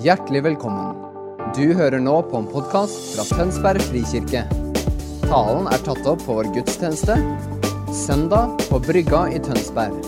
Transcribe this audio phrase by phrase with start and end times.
[0.00, 0.94] Hjertelig velkommen.
[1.52, 4.46] Du hører nå på en podkast fra Tønsberg frikirke.
[5.26, 7.18] Talen er tatt opp på vår gudstjeneste
[7.92, 9.98] søndag på Brygga i Tønsberg.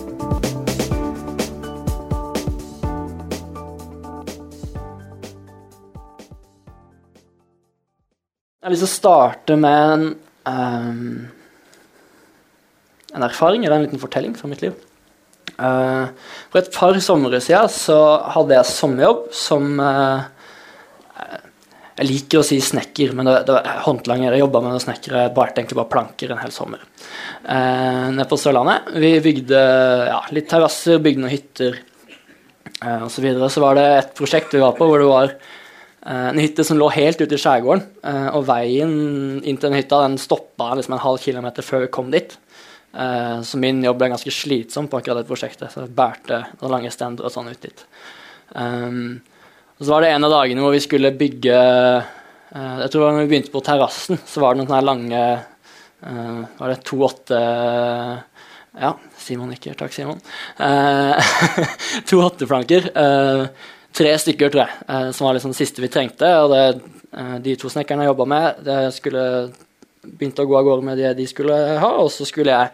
[8.62, 10.06] Jeg har lyst til å starte med en,
[10.48, 11.28] um,
[13.12, 14.72] en erfaring eller en liten fortelling fra mitt liv.
[15.62, 16.06] Eh,
[16.50, 17.98] for et par somre siden så
[18.34, 20.30] hadde jeg sommerjobb som eh,
[22.00, 24.32] Jeg liker å si snekker, men det, det var håndlanger.
[24.32, 26.80] Jeg jobba med å snekre, barte egentlig bare planker en hel sommer.
[27.44, 28.88] Uh, nede på Sørlandet.
[28.96, 29.60] Vi bygde
[30.08, 31.76] ja, litt terrasser, bygde noen hytter
[32.80, 33.12] osv.
[33.12, 33.50] Så, videre.
[33.52, 35.34] så var det et prosjekt vi var på hvor det var
[36.32, 37.84] en hytte som lå helt ute i skjærgården.
[38.34, 38.94] og veien
[39.44, 42.34] inn til den hytta den stoppa liksom en halv kilometer før vi kom dit.
[42.92, 45.72] Uh, så min jobb ble ganske slitsom på akkurat det prosjektet.
[45.72, 47.84] Så jeg bærte noen lange stender og sånn ut dit.
[48.52, 49.22] Um,
[49.78, 53.06] og så var det en av dagene hvor vi skulle bygge uh, Jeg tror det
[53.06, 55.22] var når vi begynte på terrassen, så var det noen sånne lange
[56.04, 57.40] uh, Var det to-åtte
[58.76, 59.76] Ja, Simon nikker.
[59.78, 60.20] Takk, Simon.
[62.08, 62.88] to åtteflanker.
[63.92, 66.30] tre stykker, tror jeg, som var liksom det siste vi trengte.
[66.40, 66.62] Og det,
[67.44, 69.26] de to snekkerne jeg jobba med, det skulle
[70.02, 72.72] begynte å gå av gårde med det de skulle ha, og så skulle jeg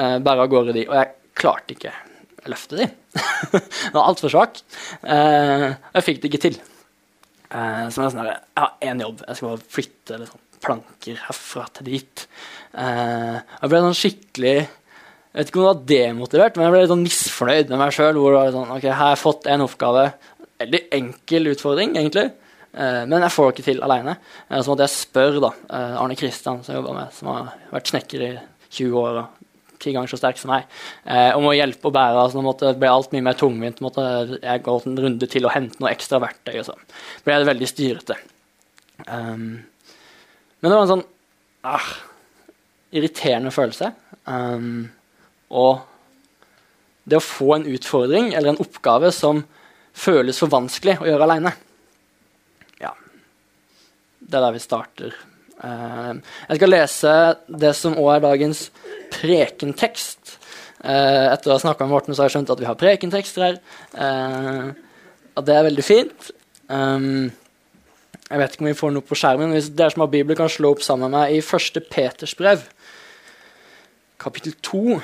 [0.00, 0.86] eh, bære av gårde de.
[0.88, 1.94] Og jeg klarte ikke
[2.40, 2.88] å løfte de.
[3.54, 4.60] jeg var altfor svak.
[5.02, 6.60] Eh, jeg fikk det ikke til.
[7.50, 11.64] Eh, så jeg, sånn jeg har én jobb, jeg skal bare flytte liksom, planker herfra
[11.78, 12.26] til dit.
[12.78, 14.58] Eh, jeg ble sånn skikkelig
[15.30, 17.92] jeg vet ikke om det var demotivert, men jeg ble litt sånn misfornøyd med meg
[17.94, 18.16] sjøl.
[18.18, 20.08] Hvor det sånn, ok, her har jeg fått en oppgave.
[20.58, 22.24] Veldig enkel utfordring, egentlig.
[22.70, 24.16] Eh, men jeg får det ikke til aleine.
[24.48, 27.92] Eh, så måtte jeg spørre eh, Arne Kristian, som jeg jobber med, som har vært
[27.92, 28.32] snekker i
[28.70, 29.36] 20 år og
[29.80, 30.66] ti ganger så sterk som meg,
[31.38, 32.20] om å hjelpe å bære.
[32.20, 33.78] altså Det ble alt mye mer tungvint.
[33.80, 34.02] måtte
[34.34, 36.58] jeg gå en runde til og hente noe ekstra verktøy.
[36.60, 36.74] og så
[37.24, 38.16] ble det veldig styrete.
[39.06, 39.64] Um,
[40.60, 41.06] men det var en sånn
[41.64, 41.88] ah,
[42.92, 43.88] irriterende følelse.
[44.28, 44.92] Um,
[45.48, 45.80] og
[47.08, 49.46] det å få en utfordring eller en oppgave som
[49.96, 51.56] føles for vanskelig å gjøre aleine
[54.30, 55.16] det er der vi starter.
[55.60, 56.16] Uh,
[56.48, 57.14] jeg skal lese
[57.64, 58.68] det som òg er dagens
[59.12, 60.36] prekentekst.
[60.80, 63.46] Uh, etter å ha snakka med Morten, så har jeg skjønt at vi har prekentekster
[63.48, 63.60] her.
[63.92, 64.70] Uh,
[65.36, 66.30] at det er veldig fint.
[66.70, 67.28] Um,
[68.30, 69.54] jeg vet ikke om vi får noe på skjermen.
[69.56, 71.80] Hvis dere som har Bibelen, kan slå opp sammen med meg i 1.
[71.90, 72.62] Peters brev,
[74.22, 75.00] kapittel 2.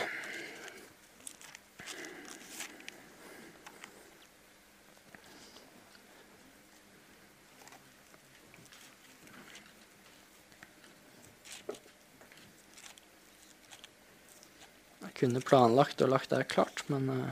[15.27, 17.31] kunne planlagt og lagt det klart, men uh,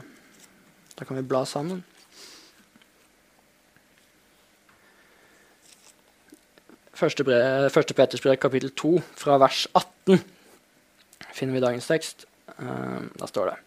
[0.95, 1.83] da kan vi bla sammen.
[6.95, 10.21] Første, brev, første Peters brev, kapittel 2, fra vers 18,
[11.35, 12.27] finner vi dagens tekst.
[12.55, 13.57] Uh, da står det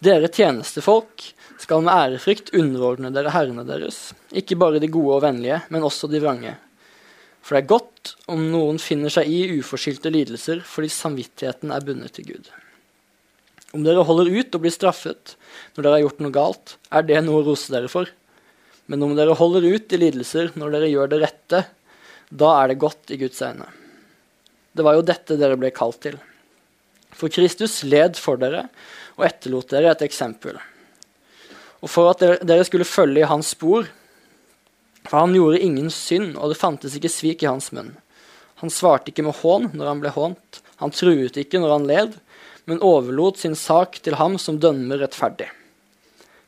[0.00, 1.26] Dere tjenestefolk
[1.60, 6.08] skal med ærefrykt underordne dere herrene deres, ikke bare de gode og vennlige, men også
[6.08, 6.54] de vrange.
[7.44, 12.16] For det er godt om noen finner seg i uforskyldte lidelser fordi samvittigheten er bundet
[12.16, 12.48] til Gud.
[13.76, 15.36] Om dere holder ut og blir straffet
[15.76, 18.08] når dere har gjort noe galt, er det noe å rose dere for.
[18.90, 21.60] Men om dere holder ut i lidelser når dere gjør det rette,
[22.30, 23.68] da er det godt i Guds øyne.
[24.74, 26.18] Det var jo dette dere ble kalt til.
[27.14, 28.66] For Kristus led for dere
[29.16, 30.58] og etterlot dere et eksempel.
[31.80, 33.86] Og for at dere skulle følge i hans spor,
[35.06, 37.94] for han gjorde ingen synd, og det fantes ikke svik i hans munn.
[38.60, 42.18] Han svarte ikke med hån når han ble hånt, han truet ikke når han led,
[42.70, 45.48] men overlot sin sak til ham som dømmer rettferdig.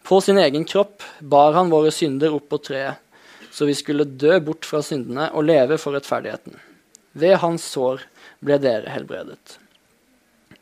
[0.06, 3.00] På sin egen kropp bar han våre synder opp på treet,
[3.50, 6.54] så vi skulle dø bort fra syndene og leve for rettferdigheten.
[7.18, 8.06] Ved hans sår
[8.38, 9.58] ble dere helbredet.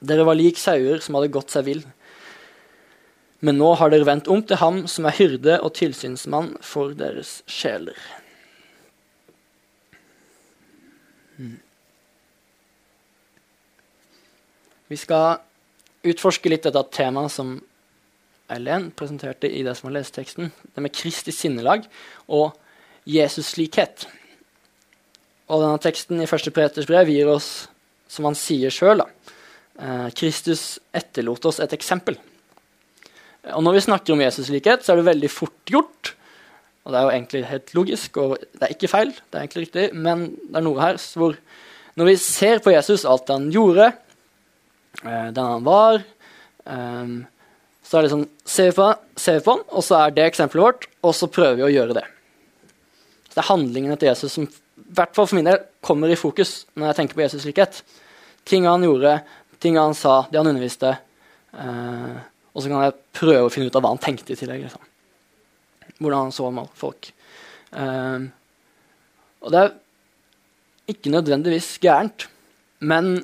[0.01, 1.85] Dere var lik sauer som hadde gått seg vill.
[3.45, 7.41] Men nå har dere vendt om til ham som er hyrde og tilsynsmann for deres
[7.49, 8.01] sjeler.
[11.37, 11.61] Hmm.
[14.91, 15.39] Vi skal
[16.07, 17.59] utforske litt dette temaet som
[18.51, 20.51] Eileen presenterte i det som var leseteksten.
[20.51, 21.85] Det med Kristi sinnelag
[22.27, 22.57] og
[23.09, 24.07] Jesus-likhet.
[25.51, 26.51] Og denne teksten i 1.
[26.55, 27.69] Peters brev gir oss,
[28.11, 32.19] som han sier sjøl, eh, Kristus etterlot oss et eksempel.
[33.55, 36.15] Og når vi snakker om Jesus-likhet, så er det veldig fort gjort.
[36.85, 39.67] Og det er jo egentlig helt logisk, og det er ikke feil, det er egentlig
[39.67, 41.37] riktig, men det er noe her hvor
[41.99, 43.91] når vi ser på Jesus, alt han gjorde,
[45.03, 46.01] den han var.
[46.65, 47.13] Um,
[47.87, 48.87] så er det sånn Ser vi på,
[49.19, 51.71] ser vi på han, og så er det eksempelet vårt, og så prøver vi å
[51.71, 52.07] gjøre det.
[53.29, 56.19] Så det er handlingene til Jesus som i hvert fall for min del kommer i
[56.19, 57.79] fokus når jeg tenker på Jesus likhet.
[58.49, 59.21] Ting han gjorde,
[59.63, 60.97] ting han sa, det han underviste.
[61.55, 62.19] Uh,
[62.51, 64.67] og så kan jeg prøve å finne ut av hva han tenkte i tillegg.
[64.67, 64.83] Liksom.
[66.01, 67.13] Hvordan han så folk.
[67.71, 68.25] Eh,
[69.41, 69.75] og det er
[70.91, 72.27] ikke nødvendigvis gærent,
[72.81, 73.21] men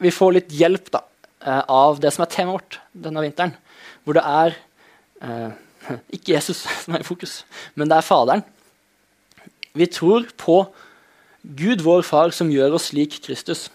[0.00, 1.02] vi får litt hjelp da,
[1.44, 3.52] eh, av det som er temaet vårt denne vinteren.
[4.04, 4.56] Hvor det er
[5.20, 5.50] eh,
[6.16, 7.42] ikke Jesus som er i fokus,
[7.74, 8.44] men det er Faderen.
[9.76, 10.62] Vi tror på
[11.42, 13.68] Gud, vår Far, som gjør oss lik Kristus.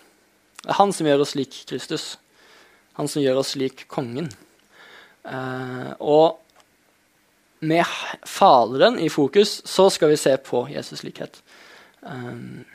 [0.62, 2.16] Det er han som gjør oss lik Kristus.
[3.00, 4.28] Han som gjør oss lik kongen.
[5.26, 6.42] Eh, og
[7.66, 7.86] med
[8.28, 11.42] Faderen i fokus så skal vi se på Jesus likhet.
[12.04, 12.75] Ja.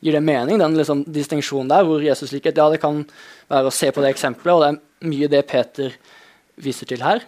[0.00, 3.02] Gir det mening, den liksom, distinksjonen der, hvor Jesus likhet Ja, det kan
[3.50, 5.96] være å se på det eksempelet, og det er mye det Peter
[6.60, 7.20] viser til her.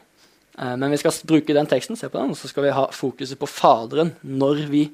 [0.58, 2.86] Eh, men vi skal bruke den teksten, se på den, og så skal vi ha
[2.96, 4.86] fokuset på Faderen når vi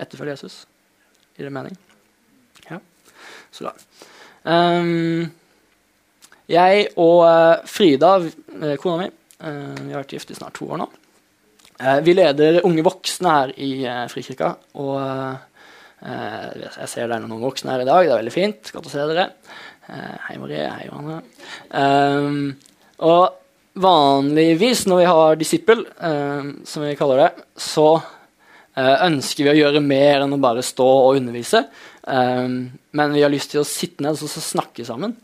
[0.00, 0.62] etterfølger Jesus.
[1.36, 1.78] Gir det mening?
[2.68, 2.80] Ja.
[3.52, 3.72] Så da.
[4.44, 5.30] Um,
[6.50, 8.16] jeg og uh, Frida,
[8.82, 9.06] kona mi,
[9.42, 10.86] vi har vært gift i snart to år nå.
[12.04, 13.70] Vi leder unge voksne her i
[14.12, 14.52] Frikirka.
[14.78, 15.00] Og
[16.02, 18.06] jeg ser det er noen voksne her i dag.
[18.06, 18.72] Det er veldig fint.
[18.74, 19.28] Godt å se dere.
[19.88, 20.64] hei, Marie.
[20.66, 21.20] Hei, Johanne.
[21.70, 22.50] Um,
[23.06, 23.38] og
[23.82, 25.86] vanligvis når vi har disippel,
[26.68, 27.86] som vi kaller det, så
[28.76, 31.64] ønsker vi å gjøre mer enn å bare stå og undervise.
[32.04, 35.16] Men vi har lyst til å sitte ned og snakke sammen.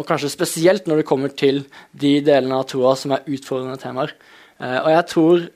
[0.00, 4.14] Og kanskje spesielt når det kommer til de delene av troa som er utfordrende temaer.
[4.60, 5.48] Og jeg tror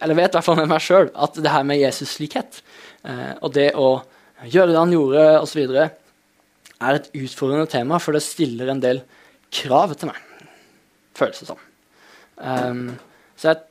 [0.00, 2.60] Eller vet i hvert fall med meg sjøl at det her med Jesus-likhet
[3.06, 3.90] eh, og det å
[4.44, 5.62] gjøre det han gjorde, osv.,
[6.76, 9.00] er et utfordrende tema, for det stiller en del
[9.54, 10.18] krav til meg,
[11.16, 11.62] føles det som.
[12.36, 12.90] Um,
[13.40, 13.62] så jeg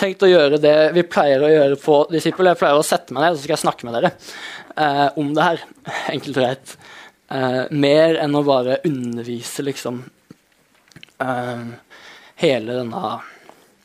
[0.00, 2.50] tenkte å gjøre det vi pleier å gjøre på Disippel.
[2.50, 4.12] Jeg pleier å sette meg ned og så skal jeg snakke med dere
[4.76, 5.64] eh, om det her.
[6.14, 6.76] Enkelt og greit.
[7.30, 10.02] Eh, mer enn å bare undervise, liksom,
[11.24, 11.66] eh,
[12.44, 13.04] hele denne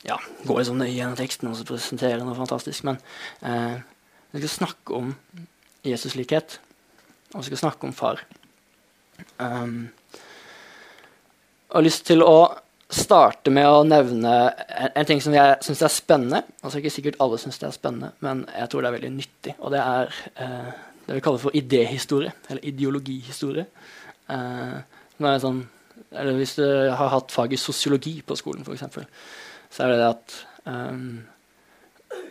[0.05, 2.85] ja, Gå liksom nøye gjennom teksten og så presentere noe fantastisk.
[2.87, 2.99] Men
[3.41, 3.77] eh,
[4.35, 5.13] vi skal snakke om
[5.85, 6.59] Jesus-likhet,
[7.33, 8.21] og vi skal snakke om far.
[9.39, 9.87] Um,
[11.65, 12.37] jeg har lyst til å
[12.91, 16.41] starte med å nevne en, en ting som jeg syns er spennende.
[16.61, 19.55] Altså Ikke sikkert alle syns det er spennende, men jeg tror det er veldig nyttig.
[19.59, 20.75] Og det er eh,
[21.05, 23.65] det vi kaller for idéhistorie, eller ideologihistorie.
[24.35, 24.77] Eh,
[25.41, 25.63] sånn,
[26.11, 29.01] eller hvis du har hatt faget sosiologi på skolen, f.eks.,
[29.75, 30.35] så er det det at
[30.71, 31.07] um,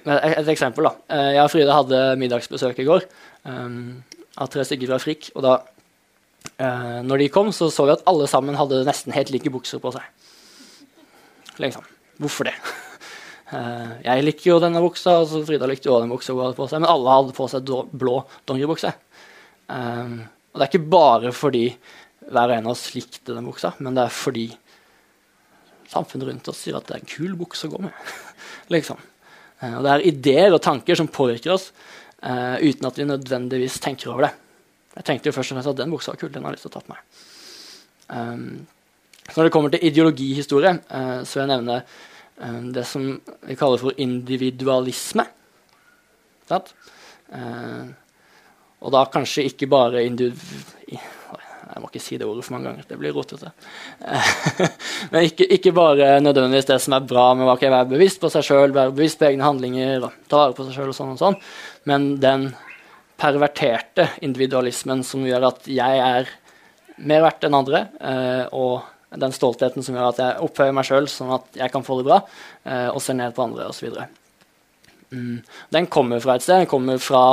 [0.05, 0.94] et, eksempel, da.
[1.12, 3.06] Eh, jeg og Frida hadde middagsbesøk i går
[3.49, 4.02] um,
[4.41, 5.31] av tre stykker fra Frikk.
[5.37, 9.32] Og da uh, når de kom, så så vi at alle sammen hadde nesten helt
[9.35, 10.08] like bukser på seg.
[11.61, 11.85] Liksom.
[12.20, 12.55] Hvorfor det?
[13.52, 16.69] Uh, jeg liker jo denne buksa, og Frida likte jo den buksa hun hadde på
[16.70, 18.93] seg, men alle hadde på seg blå dongeribukse.
[19.69, 21.69] Um, og det er ikke bare fordi
[22.25, 24.47] hver og en av oss likte den buksa, men det er fordi
[25.91, 28.15] samfunnet rundt oss sier at det er en kul bukse å gå med.
[28.75, 29.01] liksom.
[29.63, 31.71] Uh, og det er ideer og tanker som påvirker oss
[32.25, 34.35] uh, uten at vi nødvendigvis tenker over det.
[34.95, 36.69] Jeg tenkte jo først og fremst at den buksa var kul, den har jeg lyst
[36.69, 37.23] til å ta på meg.
[38.15, 38.67] Um,
[39.35, 43.09] når det kommer til ideologihistorie, uh, så vil jeg nevne uh, det som
[43.49, 45.26] vi kaller for individualisme.
[46.53, 47.91] Uh,
[48.85, 51.00] og da kanskje ikke bare individu...
[51.75, 52.87] Jeg må ikke si det ordet for mange ganger.
[52.87, 53.50] Det blir rotete.
[55.12, 58.47] Men ikke, ikke, bare nødvendigvis det som er bra med å være bevisst på seg
[58.47, 61.38] sjøl, være bevisst på egne handlinger, ta vare på seg sjøl og sånn og sånn,
[61.90, 62.47] men den
[63.19, 66.31] perverterte individualismen som gjør at jeg er
[67.02, 67.85] mer verdt enn andre,
[68.54, 71.99] og den stoltheten som gjør at jeg opphøyer meg sjøl sånn at jeg kan få
[72.00, 72.21] det bra,
[72.66, 73.90] eh, og ser ned på andre osv.
[75.14, 75.43] Mm.
[75.75, 76.64] Den kommer fra et sted.
[76.64, 77.25] Den kommer fra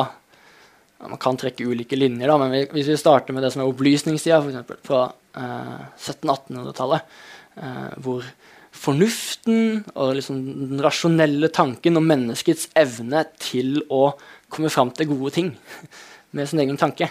[1.02, 4.38] Man kan trekke ulike linjer, da, men hvis vi starter med det som er opplysningstida,
[4.42, 4.82] f.eks.
[4.86, 5.04] fra
[5.38, 7.16] eh, 1700-1800-tallet,
[7.58, 8.28] eh, hvor
[8.72, 10.38] fornuften og liksom
[10.72, 14.14] den rasjonelle tanken og menneskets evne til å
[14.52, 15.52] komme fram til gode ting
[16.38, 17.10] med sin egen tanke,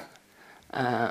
[0.71, 1.09] eh,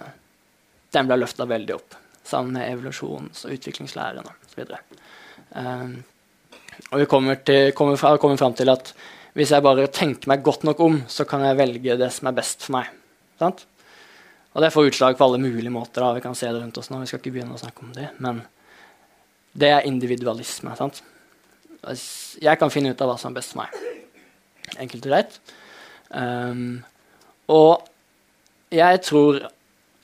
[0.90, 4.66] den ble løfta veldig opp sammen med evolusjons- og utviklingslæren osv.
[4.70, 5.88] Eh,
[6.90, 8.94] og vi kommer, til, kommer, fra, kommer fram til at
[9.38, 12.38] hvis jeg bare tenker meg godt nok om, så kan jeg velge det som er
[12.40, 12.90] best for meg.
[13.40, 13.66] Sant?
[14.56, 16.02] Og det får utslag på alle mulige måter.
[16.02, 16.16] Da.
[16.18, 17.02] Vi kan se det rundt oss nå.
[17.04, 18.10] Vi skal ikke begynne å snakke om det.
[18.24, 18.42] Men
[19.54, 20.74] det er individualisme.
[20.80, 21.04] Sant?
[22.42, 23.78] Jeg kan finne ut av hva som er best for meg.
[24.82, 25.40] Enkelt og greit.
[26.10, 26.82] Um,
[27.50, 27.86] og
[28.74, 29.44] jeg tror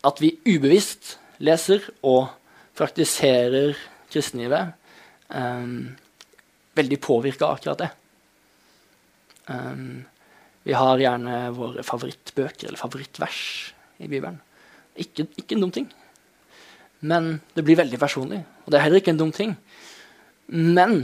[0.06, 2.30] at vi ubevisst leser og
[2.78, 3.74] praktiserer
[4.14, 4.76] kristenlivet
[5.34, 5.96] um,
[6.78, 7.92] veldig påvirka akkurat det.
[9.52, 10.06] Um,
[10.66, 13.42] vi har gjerne våre favorittbøker eller favorittvers
[14.02, 14.40] i Bibelen.
[14.98, 15.90] Ikke, ikke, en dum ting.
[17.06, 18.42] Men det blir veldig personlig.
[18.66, 19.54] Og det er heller ikke en dum ting.
[20.50, 21.04] Men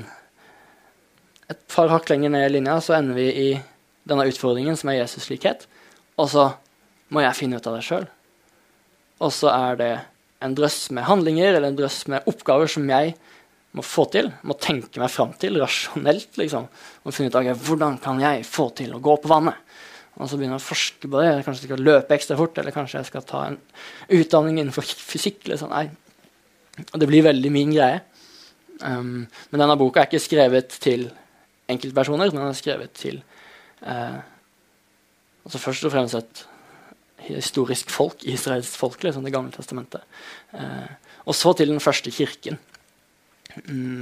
[1.51, 3.50] et par hakk lenger ned i linja så ender vi i
[4.07, 5.67] denne utfordringen som er Jesus-likhet.
[6.17, 6.48] Og så
[7.13, 8.07] må jeg finne ut av det sjøl.
[9.21, 9.91] Og så er det
[10.41, 13.13] en drøss med handlinger eller en drøss med oppgaver som jeg
[13.78, 16.36] må få til, må tenke meg fram til rasjonelt.
[16.40, 16.68] liksom,
[17.04, 19.60] og finne ut okay, hvordan kan jeg få til å gå på vannet.
[20.20, 21.30] Og så begynner jeg å forske på det.
[21.46, 23.58] Kanskje jeg skal løpe ekstra fort, eller kanskje jeg skal ta en
[24.12, 25.46] utdanning innenfor fysikk.
[25.48, 25.72] Liksom.
[25.72, 25.88] Nei.
[26.90, 28.01] Og det blir veldig min greie.
[28.82, 31.08] Um, men denne boka er ikke skrevet til
[31.72, 33.20] enkeltpersoner, men den er skrevet til
[33.86, 34.18] uh,
[35.46, 36.42] altså først og fremst et
[37.28, 40.04] historisk folk, israelsk folk, liksom, Det gamle testamentet.
[40.51, 40.90] Uh,
[41.30, 42.60] og så til den første kirken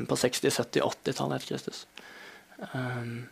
[0.09, 1.85] på 60-, 70-, 80-tallet etter Kristus.
[2.73, 3.27] Um,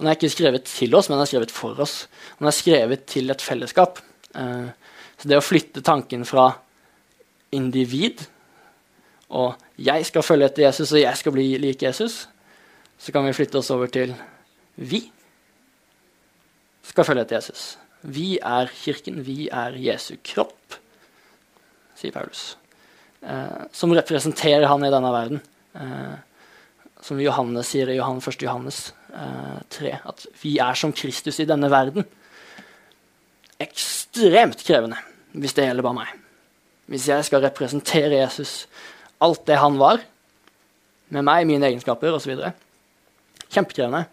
[0.00, 2.06] den er ikke skrevet til oss, men den er skrevet for oss.
[2.38, 4.00] Den er skrevet til et fellesskap.
[4.34, 4.70] Uh,
[5.20, 6.52] så det å flytte tanken fra
[7.52, 8.24] individ
[9.30, 12.26] og 'jeg skal følge etter Jesus, og jeg skal bli lik Jesus',
[12.98, 14.14] så kan vi flytte oss over til
[14.76, 15.12] 'vi
[16.82, 17.76] skal følge etter Jesus'.
[18.02, 20.74] Vi er kirken, vi er Jesu kropp,
[21.94, 22.56] sier Paulus.
[23.22, 25.40] uh, som representerer han i denne verden.
[25.74, 26.16] Eh,
[27.00, 28.42] som Johannes sier i Johan, 1.
[28.44, 28.80] Johannes
[29.14, 32.06] eh, 3, at vi er som Kristus i denne verden.
[33.60, 35.00] Ekstremt krevende,
[35.32, 36.16] hvis det gjelder bare meg.
[36.90, 38.64] Hvis jeg skal representere Jesus,
[39.22, 40.02] alt det han var,
[41.10, 42.34] med meg, mine egenskaper osv.
[43.50, 44.04] Kjempekrevende.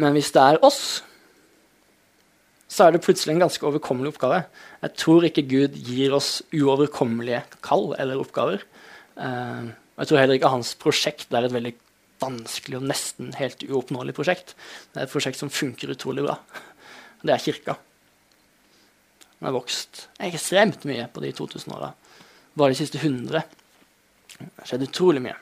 [0.00, 1.02] Men hvis det er oss,
[2.70, 4.44] så er det plutselig en ganske overkommelig oppgave.
[4.84, 8.62] Jeg tror ikke Gud gir oss uoverkommelige kall eller oppgaver.
[9.18, 11.74] Uh, og jeg tror heller ikke hans prosjekt er et veldig
[12.22, 14.54] vanskelig og nesten helt uoppnåelig prosjekt.
[14.94, 16.38] Det er et prosjekt som funker utrolig bra.
[17.20, 17.74] Det er kirka.
[19.36, 21.90] Den har vokst ekstremt mye på de 2000 åra.
[22.56, 23.44] Bare de siste 100.
[24.38, 25.36] Det har skjedd utrolig mye.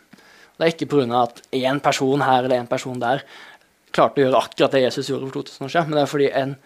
[0.58, 1.22] Det er ikke pga.
[1.22, 3.22] at én person her eller én person der
[3.94, 6.30] klarte å gjøre akkurat det Jesus gjorde for 2000 år siden, men det er fordi
[6.34, 6.58] en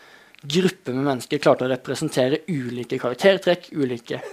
[0.49, 4.25] gruppe med mennesker klarte å representere ulike karaktertrekk, ulike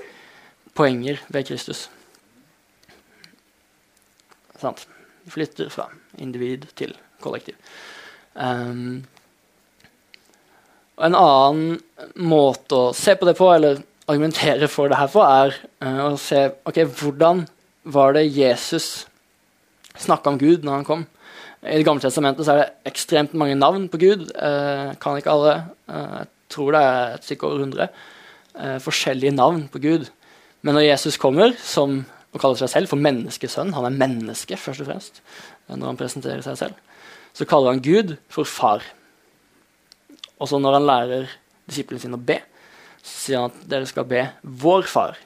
[0.71, 1.89] poenger ved Kristus.
[4.59, 4.85] Sant?
[5.29, 5.87] Flytter fra
[6.19, 7.57] individ til kollektiv.
[8.35, 9.03] Um,
[10.99, 15.23] og en annen måte å se på det på, eller argumentere for det her på,
[15.23, 17.45] er uh, å se ok, hvordan
[17.89, 19.05] var det Jesus
[19.99, 21.07] snakka om Gud når han kom.
[21.59, 24.29] I Det gamle testamentet så er det ekstremt mange navn på Gud.
[24.35, 25.57] Uh, kan ikke alle.
[25.91, 27.91] Uh, jeg tror det er et stykke over 100
[28.83, 30.07] forskjellige navn på Gud.
[30.65, 33.73] Men når Jesus kommer som og kaller seg selv for menneskesønn.
[33.73, 35.21] Han er menneske, først og fremst,
[35.69, 36.81] når han presenterer seg selv.
[37.33, 38.85] Så kaller han Gud for far.
[40.39, 41.31] Og så når han lærer
[41.69, 42.39] disiplene sine å be,
[42.99, 45.17] så sier han at dere skal be vår far,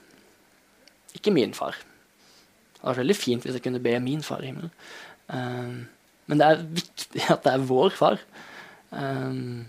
[1.18, 1.76] ikke min far.
[1.76, 4.72] Det hadde vært veldig fint hvis jeg kunne be min far i himmelen.
[5.28, 5.86] Um,
[6.28, 8.20] men det er viktig at det er vår far.
[8.92, 9.66] Um,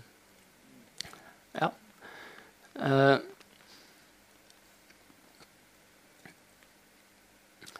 [1.55, 1.71] ja.
[2.75, 3.17] Uh,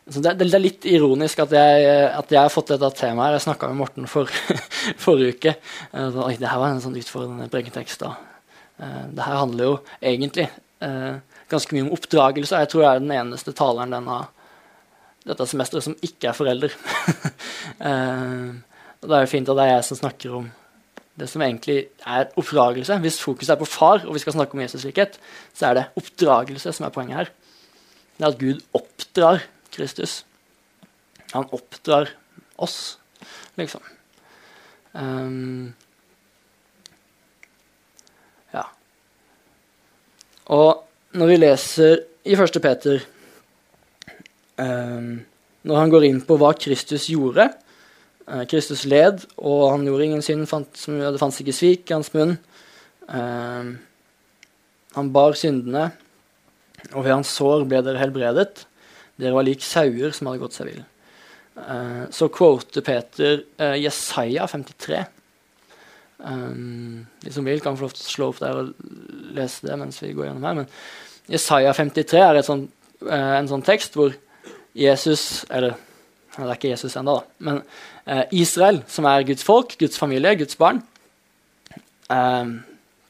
[0.05, 3.25] Det, det, er litt ironisk at jeg, at jeg har fått dette temaet.
[3.25, 3.37] her.
[3.39, 4.29] Jeg snakka med Morten for,
[5.05, 5.53] forrige uke.
[5.89, 8.05] Så, Oi, det her var en sånn utfordrende prekentekst.
[8.05, 8.13] da.
[8.77, 10.45] Uh, det her handler jo egentlig
[10.85, 11.17] uh,
[11.49, 12.59] ganske mye om oppdragelse.
[12.61, 14.19] Jeg tror jeg er den eneste taleren denne,
[15.25, 16.77] dette semesteret som ikke er forelder.
[17.81, 18.53] uh,
[19.01, 20.53] og det er jo fint at det er jeg som snakker om
[21.15, 22.99] det som egentlig er oppdragelse.
[23.01, 25.17] Hvis fokuset er på far, og vi skal snakke om Jesus-likhet,
[25.55, 27.35] så er det oppdragelse som er poenget her.
[28.15, 29.45] Det er at Gud oppdrar
[29.75, 30.23] Kristus.
[31.33, 32.13] Han oppdrar
[32.55, 32.97] oss,
[33.59, 33.83] liksom.
[34.95, 35.73] Um,
[38.53, 38.63] ja.
[40.55, 40.85] Og
[41.19, 42.61] når vi leser i 1.
[42.63, 43.01] Peter
[44.55, 45.19] um,
[45.65, 47.49] Når han går inn på hva Kristus gjorde
[48.29, 52.11] uh, Kristus led, og han gjorde ingen synd, fant, det fantes ikke svik i hans
[52.15, 52.37] munn.
[53.09, 53.75] Um,
[54.95, 55.89] han bar syndene,
[56.93, 58.65] og ved hans sår ble dere helbredet.
[59.21, 60.83] Dere var lik sauer som hadde gått seg vill.
[61.55, 65.05] Uh, så quoter Peter uh, Jesaja 53.
[66.19, 68.73] Um, de som vil, kan få lov til å slå opp der og
[69.35, 70.59] lese det mens vi går gjennom her.
[70.59, 72.67] Men Jesaja 53 er sånt,
[73.07, 74.15] uh, en sånn tekst hvor
[74.75, 75.77] Jesus Eller
[76.35, 77.45] det er ikke Jesus ennå, da.
[77.47, 77.61] Men
[78.35, 80.81] Israel, som er Guds folk, Guds familie, Guds barn,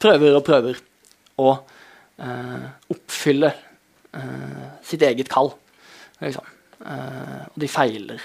[0.06, 0.78] prøver og prøver
[1.42, 1.48] å
[2.94, 3.50] oppfylle
[4.86, 5.56] sitt eget kall.
[6.22, 6.48] Liksom.
[6.86, 8.24] Uh, og de feiler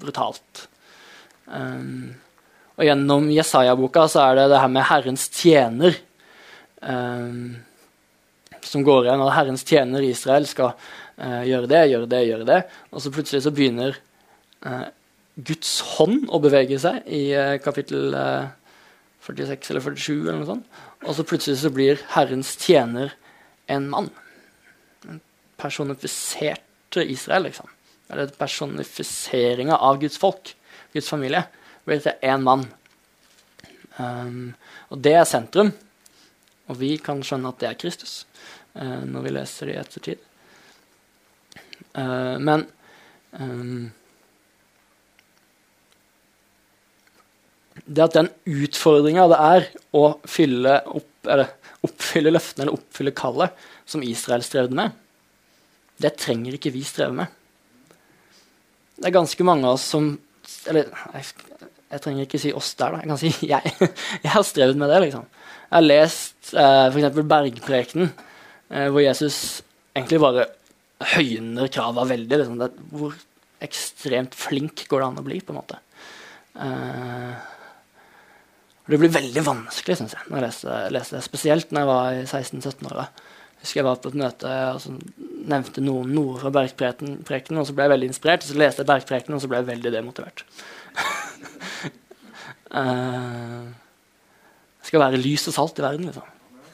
[0.00, 0.66] brutalt.
[1.46, 2.12] Um,
[2.78, 5.98] og gjennom Jesaja-boka så er det det her med Herrens tjener
[6.80, 7.58] um,
[8.64, 9.24] som går igjen.
[9.24, 12.62] Og Herrens tjener Israel skal uh, gjøre det, gjøre det, gjøre det.
[12.94, 13.98] Og så plutselig så begynner
[14.66, 14.86] uh,
[15.36, 17.22] Guds hånd å bevege seg i
[17.64, 18.12] kapittel
[19.24, 20.80] 46 eller 47 eller noe sånt.
[21.06, 23.14] Og så plutselig så blir Herrens tjener
[23.70, 24.10] en mann.
[25.08, 25.20] En
[25.60, 26.64] personifisert
[26.96, 27.68] Israel, liksom.
[28.10, 30.54] Eller personifiseringa av Guds folk.
[30.92, 31.44] Guds familie,
[31.86, 32.66] blir til én mann.
[33.98, 34.54] Um,
[34.90, 35.70] og det er sentrum.
[36.70, 38.24] Og vi kan skjønne at det er Kristus
[38.74, 40.26] uh, når vi leser det i ettertid.
[41.94, 42.66] Uh, men
[43.38, 43.90] um,
[47.90, 51.48] Det at den utfordringa det er å fylle opp, eller,
[51.86, 54.92] oppfylle løftene eller oppfylle kallet som Israel strevde med,
[56.00, 57.38] det trenger ikke vi streve med.
[59.00, 60.12] Det er ganske mange av oss som
[60.68, 61.26] eller jeg,
[61.88, 63.02] jeg, trenger ikke si oss der, da.
[63.02, 63.90] Jeg kan si jeg.
[64.24, 65.02] Jeg har strevd med det.
[65.06, 65.26] liksom.
[65.70, 67.20] Jeg har lest eh, f.eks.
[67.30, 68.10] Bergprekenen,
[68.68, 69.38] eh, hvor Jesus
[69.94, 70.48] egentlig bare
[71.14, 72.40] høyner krava veldig.
[72.42, 72.58] Liksom.
[72.60, 73.14] Det, hvor
[73.64, 75.80] ekstremt flink går det an å bli, på en måte.
[76.60, 77.48] Eh,
[78.90, 81.26] det blir veldig vanskelig, syns jeg, når jeg leste, leser det.
[81.28, 83.04] Spesielt når jeg var i 16-17-åra
[83.60, 84.94] husker jeg var på et møte og så
[85.50, 88.44] nevnte noen noe fra Bergprekenen, og så ble jeg veldig inspirert.
[88.44, 90.44] Og Så leste jeg Bergprekenen, og så ble jeg veldig demotivert.
[92.72, 93.68] uh,
[94.86, 96.26] skal være lys og salt i verden, liksom.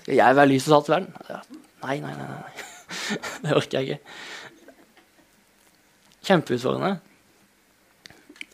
[0.02, 1.10] Skal jeg være lys og salt i verden?
[1.30, 1.40] Ja.
[1.86, 2.28] Nei, nei, nei.
[2.30, 2.54] nei.
[3.42, 4.00] det orker jeg ikke.
[6.26, 6.94] Kjempeutfordrende.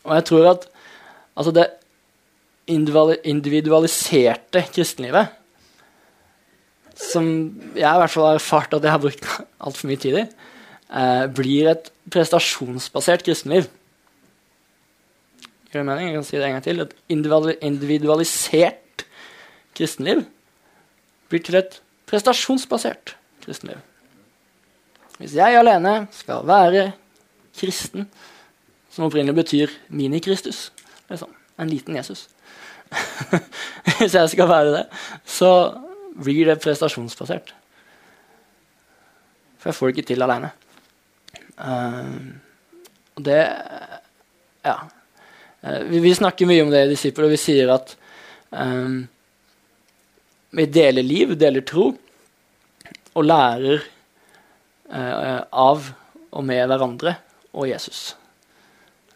[0.02, 0.66] Og jeg tror at
[1.38, 1.66] altså det
[2.72, 5.26] individualiserte kristenlivet
[6.98, 7.26] som
[7.74, 9.28] jeg i hvert fall har erfart at jeg har brukt
[9.66, 10.24] altfor mye tid i,
[10.92, 13.68] eh, blir et prestasjonsbasert kristenliv.
[15.72, 16.10] Gjør det mening?
[16.10, 16.82] Jeg kan si det en gang til.
[16.84, 16.94] Et
[17.64, 19.06] individualisert
[19.76, 20.26] kristenliv
[21.32, 21.78] blir til et
[22.10, 23.80] prestasjonsbasert kristenliv.
[25.16, 26.90] Hvis jeg alene skal være
[27.56, 28.08] kristen,
[28.92, 30.72] som opprinnelig betyr mini-Kristus,
[31.08, 32.28] liksom, en liten Jesus
[33.98, 34.82] Hvis jeg skal være det,
[35.24, 35.48] så
[36.12, 37.52] blir det prestasjonsbasert.
[39.60, 40.52] For jeg får det ikke til aleine.
[41.56, 42.34] Uh,
[43.22, 43.40] det
[44.64, 44.76] Ja.
[45.62, 47.94] Uh, vi, vi, snakker mye om det i disipler, og vi sier at
[48.50, 49.04] um,
[50.52, 51.92] vi deler liv, deler tro,
[53.12, 53.84] og lærer
[54.92, 55.92] uh, av
[56.32, 57.14] og med hverandre
[57.52, 58.16] og Jesus.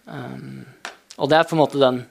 [0.07, 0.65] Um,
[1.17, 2.05] og det er på en måte den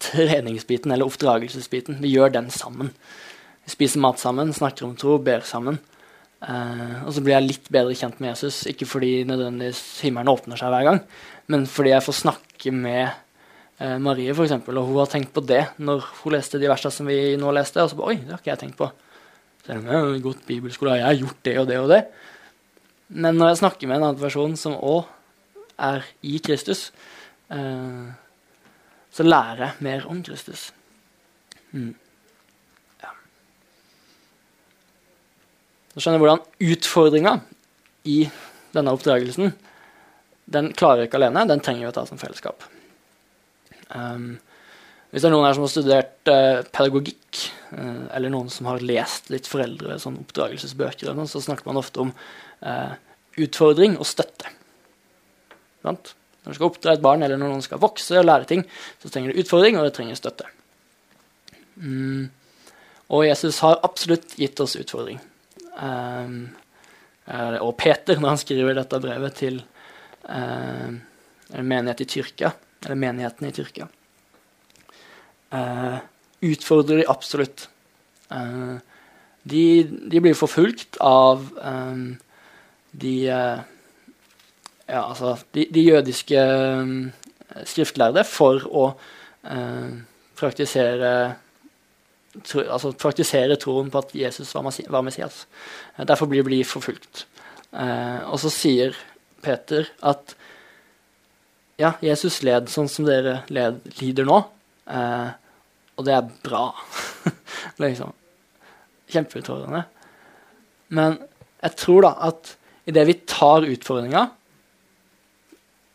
[0.00, 1.98] treningsbiten eller oppdragelsesbiten.
[2.02, 2.92] Vi gjør den sammen.
[3.68, 5.78] Spiser mat sammen, snakker om tro, ber sammen.
[6.38, 10.60] Uh, og så blir jeg litt bedre kjent med Jesus, ikke fordi nødvendigvis himmelen åpner
[10.60, 11.00] seg hver gang,
[11.50, 13.08] men fordi jeg får snakke med
[13.82, 17.10] uh, Marie, eksempel, og hun har tenkt på det når hun leste de versene som
[17.10, 17.82] vi nå leste.
[17.82, 18.90] Og så bare, Oi, det har ikke jeg tenkt på.
[19.64, 22.02] Så er det, gått bibelskole, og jeg har gjort det og det og det?
[23.18, 25.10] Men når jeg snakker med en annen person som òg
[25.90, 26.88] er i Kristus,
[27.50, 28.14] uh,
[29.10, 30.68] så lærer jeg mer om Kristus.
[31.74, 31.96] Mm.
[35.98, 37.30] Så skjønner jeg hvordan utfordringa
[38.06, 38.20] i
[38.70, 39.50] denne oppdragelsen
[40.48, 42.62] den klarer vi ikke alene, den trenger vi å ta som fellesskap.
[43.90, 44.36] Um,
[45.10, 47.40] hvis det er noen her som har studert uh, pedagogikk,
[47.74, 52.06] uh, eller noen som har lest litt foreldre, sånn oppdragelsesbøker, noe, så snakker man ofte
[52.06, 52.94] om uh,
[53.36, 54.54] utfordring og støtte.
[55.84, 58.64] Når du skal oppdra et barn, eller når noen skal vokse og lære ting,
[59.02, 60.46] så trenger du utfordring, og det trenger støtte.
[61.76, 62.30] Mm.
[63.12, 65.20] Og Jesus har absolutt gitt oss utfordring.
[65.78, 66.48] Um,
[67.60, 72.52] og Peter, når han skriver dette brevet til uh, en menighet i Tyrkia,
[72.84, 73.88] eller menigheten i Tyrkia,
[75.52, 75.98] uh,
[76.48, 77.68] utfordrer de absolutt.
[78.32, 78.80] Uh,
[79.48, 81.44] de, de, blir forfulgt av
[82.92, 83.52] de ja,
[84.98, 86.42] altså, de, de jødiske
[86.82, 86.90] um,
[87.64, 88.90] skriftlærde for å
[90.36, 91.12] praktisere
[92.44, 95.46] tro, altså, praktisere troen på at Jesus var, var Messias.
[95.96, 97.26] Eh, derfor blir de forfulgt.
[97.72, 98.96] Eh, og så sier
[99.44, 100.34] Peter at
[101.78, 104.40] ja, Jesus led sånn som dere led, lider nå,
[104.90, 105.28] eh,
[105.98, 106.64] og det er bra.
[107.82, 108.14] liksom.
[109.10, 109.84] Kjempeutfordrende.
[110.94, 111.18] Men
[111.62, 112.54] jeg tror da at
[112.88, 114.24] idet vi tar utfordringa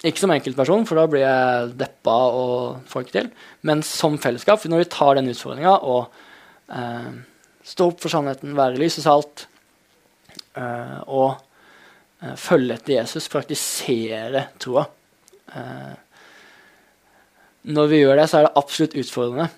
[0.04, 3.30] ikke som enkeltperson, for da blir jeg deppa og får ikke til.
[3.64, 6.12] Men som fellesskap, når vi tar den utfordringa og
[6.76, 7.12] eh,
[7.64, 9.46] står opp for sannheten, være lys og salt,
[10.60, 11.30] eh, og
[12.20, 14.86] eh, følge etter Jesus, praktisere troa,
[15.56, 15.92] eh,
[17.74, 19.52] når vi gjør det, så er det absolutt utfordrende.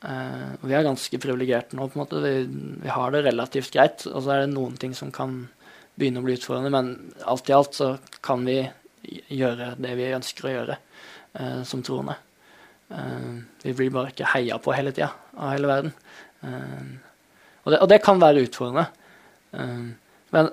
[0.00, 1.88] og vi er ganske privilegerte nå.
[1.90, 2.20] på en måte.
[2.22, 2.34] Vi,
[2.84, 4.04] vi, har det relativt greit.
[4.06, 5.48] Og så er det noen ting som kan
[5.98, 6.92] begynne å bli utfordrende, men
[7.26, 7.88] alt i alt så
[8.22, 8.62] kan vi
[9.02, 12.16] gjøre det vi ønsker å gjøre eh, som troende.
[12.90, 13.28] Eh,
[13.64, 15.94] vi blir bare ikke heia på hele tida av hele verden.
[16.40, 18.86] Og det, og, det, kan være utfordrende.
[20.32, 20.46] men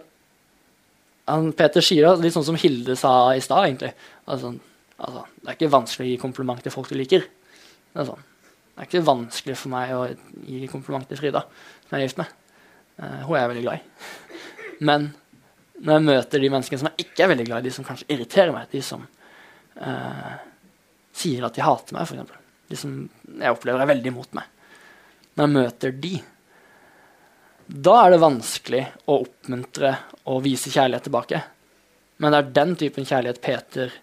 [1.27, 3.91] han, Peter sier det litt sånn som Hilde sa i stad, egentlig.
[4.31, 4.53] Altså,
[4.95, 7.25] altså, det er ikke vanskelig å gi kompliment til folk du liker.
[7.27, 8.25] Det er, sånn.
[8.73, 10.03] det er ikke vanskelig for meg å
[10.47, 11.43] gi kompliment til Frida,
[11.87, 12.35] som jeg er gift med.
[12.97, 14.11] Uh, hun er jeg veldig glad i.
[14.87, 15.09] Men
[15.77, 18.07] når jeg møter de menneskene som jeg ikke er veldig glad i, de som kanskje
[18.13, 20.31] irriterer meg, de som uh,
[21.17, 22.95] sier at de hater meg, f.eks., de som
[23.37, 24.49] jeg opplever er veldig imot meg
[25.37, 26.17] Når jeg møter de,
[27.67, 29.93] da er det vanskelig å oppmuntre
[30.31, 31.39] og vise kjærlighet tilbake.
[32.23, 33.93] Men det er den typen kjærlighet Peter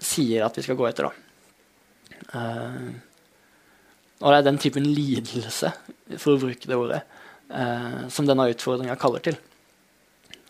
[0.00, 1.08] sier at vi skal gå etter.
[1.08, 1.12] da.
[2.34, 2.88] Uh,
[4.24, 5.70] og det er den typen lidelse,
[6.16, 7.02] for å bruke det ordet,
[7.52, 9.38] uh, som denne utfordringa kaller til.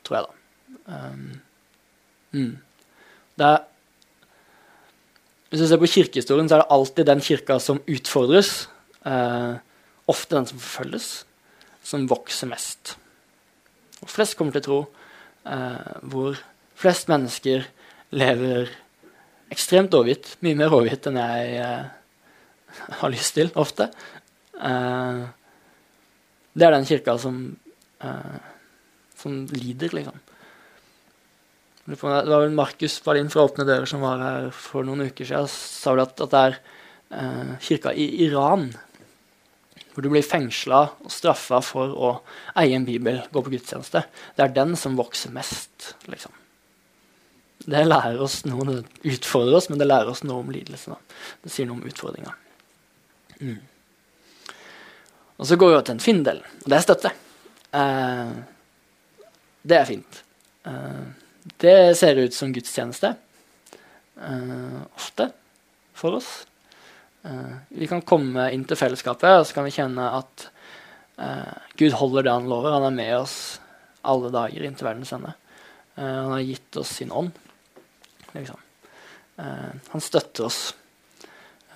[0.04, 0.40] Tror jeg, da.
[0.84, 1.40] Um,
[2.34, 2.56] mm.
[3.40, 3.62] det er,
[5.48, 8.52] hvis du ser på kirkehistorien, så er det alltid den kirka som utfordres.
[9.04, 9.60] Uh,
[10.10, 11.08] ofte den som forfølges
[11.84, 12.96] som vokser mest.
[14.02, 16.40] Og flest kommer til tro uh, hvor
[16.80, 17.66] flest mennesker
[18.16, 18.72] lever
[19.52, 20.34] ekstremt overgitt.
[20.44, 21.88] Mye mer overgitt enn jeg uh,
[23.00, 23.88] har lyst til, ofte.
[24.54, 25.22] Eh,
[26.54, 27.56] det er den kirka som,
[28.00, 28.38] eh,
[29.24, 30.20] som lider, liksom.
[31.84, 35.50] Det var vel Markus Berlin fra Åpne dører som var her for noen uker siden.
[35.50, 36.54] sa vel at, at det er
[37.18, 38.70] eh, kirka i Iran
[39.94, 42.08] hvor du blir fengsla og straffa for å
[42.58, 44.02] eie en bibel, gå på gudstjeneste.
[44.34, 46.34] Det er den som vokser mest, liksom.
[47.64, 50.96] Det lærer oss noe, det utfordrer oss, men det lærer oss noe om lidelse.
[51.44, 52.34] Det sier noe om utfordringa.
[53.38, 53.60] Mm.
[55.38, 57.14] Og så går vi til en fin del, og det er støtte.
[57.74, 58.34] Eh,
[59.64, 60.18] det er fint.
[60.68, 61.04] Eh,
[61.60, 63.14] det ser ut som gudstjeneste
[64.20, 65.30] eh, ofte
[65.96, 66.32] for oss.
[67.24, 70.50] Uh, vi kan komme inn til fellesskapet og så kan vi kjenne at
[71.80, 72.74] Gud holder det han lover.
[72.74, 73.36] Han er med oss
[74.04, 75.30] alle dager inn til verdens ende.
[75.96, 77.30] Han har gitt oss sin ånd.
[78.34, 78.58] Liksom.
[79.38, 80.58] han støtter oss.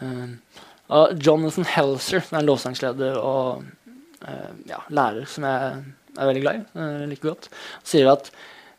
[0.02, 3.64] og Jonathan Helser, er lovsangsleder og
[4.68, 5.80] ja, lærer som jeg
[6.18, 7.50] er veldig glad i, like godt,
[7.86, 8.32] sier at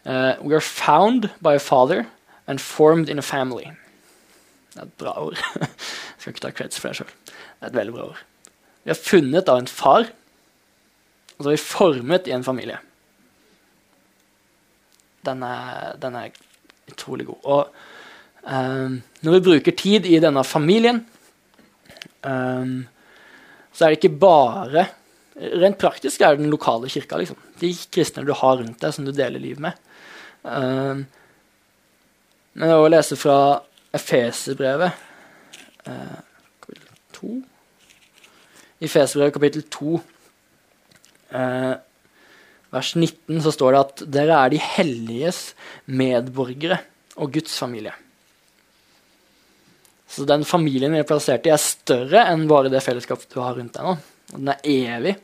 [0.10, 2.06] We are found by a father
[2.47, 3.69] and formed in a family.
[4.73, 5.38] Det er et bra ord.
[5.60, 7.12] Jeg skal ikke ta creds for det sjøl.
[7.30, 8.21] Det er et veldig bra ord.
[8.84, 10.10] Vi er funnet av en far,
[11.36, 12.80] og så er vi formet i en familie.
[15.28, 16.38] Den er, den er
[16.89, 17.41] utrolig god.
[17.43, 17.67] Og
[18.47, 21.04] um, når vi bruker tid i denne familien,
[22.23, 22.88] um,
[23.73, 24.88] så er det ikke bare
[25.39, 27.19] Rent praktisk er det den lokale kirka.
[27.21, 27.38] Liksom.
[27.62, 29.78] De kristne du har rundt deg, som du deler liv med.
[30.43, 31.06] Uh,
[32.60, 33.60] men å lese fra
[33.95, 34.95] Efeserbrevet
[35.89, 36.19] uh,
[36.63, 37.32] kapittel 2
[38.80, 39.95] I Efeserbrevet kapittel 2
[41.36, 41.75] uh,
[42.69, 45.41] vers 19 så står det at dere er de helliges
[45.89, 46.80] medborgere
[47.19, 47.95] og Guds familie.
[50.10, 53.58] Så den familien vi er plassert i, er større enn bare det fellesskapet du har
[53.58, 53.97] rundt deg nå.
[54.34, 55.15] Og den er evig.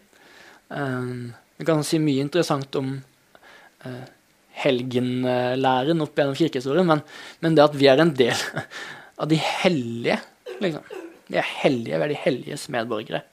[0.69, 2.95] Um, vi kan si mye interessant om
[3.85, 4.05] uh,
[4.63, 7.03] helgenlæren opp gjennom kirkehistorien, men,
[7.43, 8.45] men, det at vi er en del
[9.21, 10.19] av de hellige
[10.63, 11.01] liksom.
[11.25, 13.23] Vi er hellige, vi er de helliges medborgere.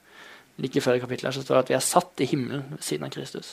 [0.61, 3.05] Like før i kapittelet så står det at vi er satt i himmelen ved siden
[3.05, 3.51] av Kristus.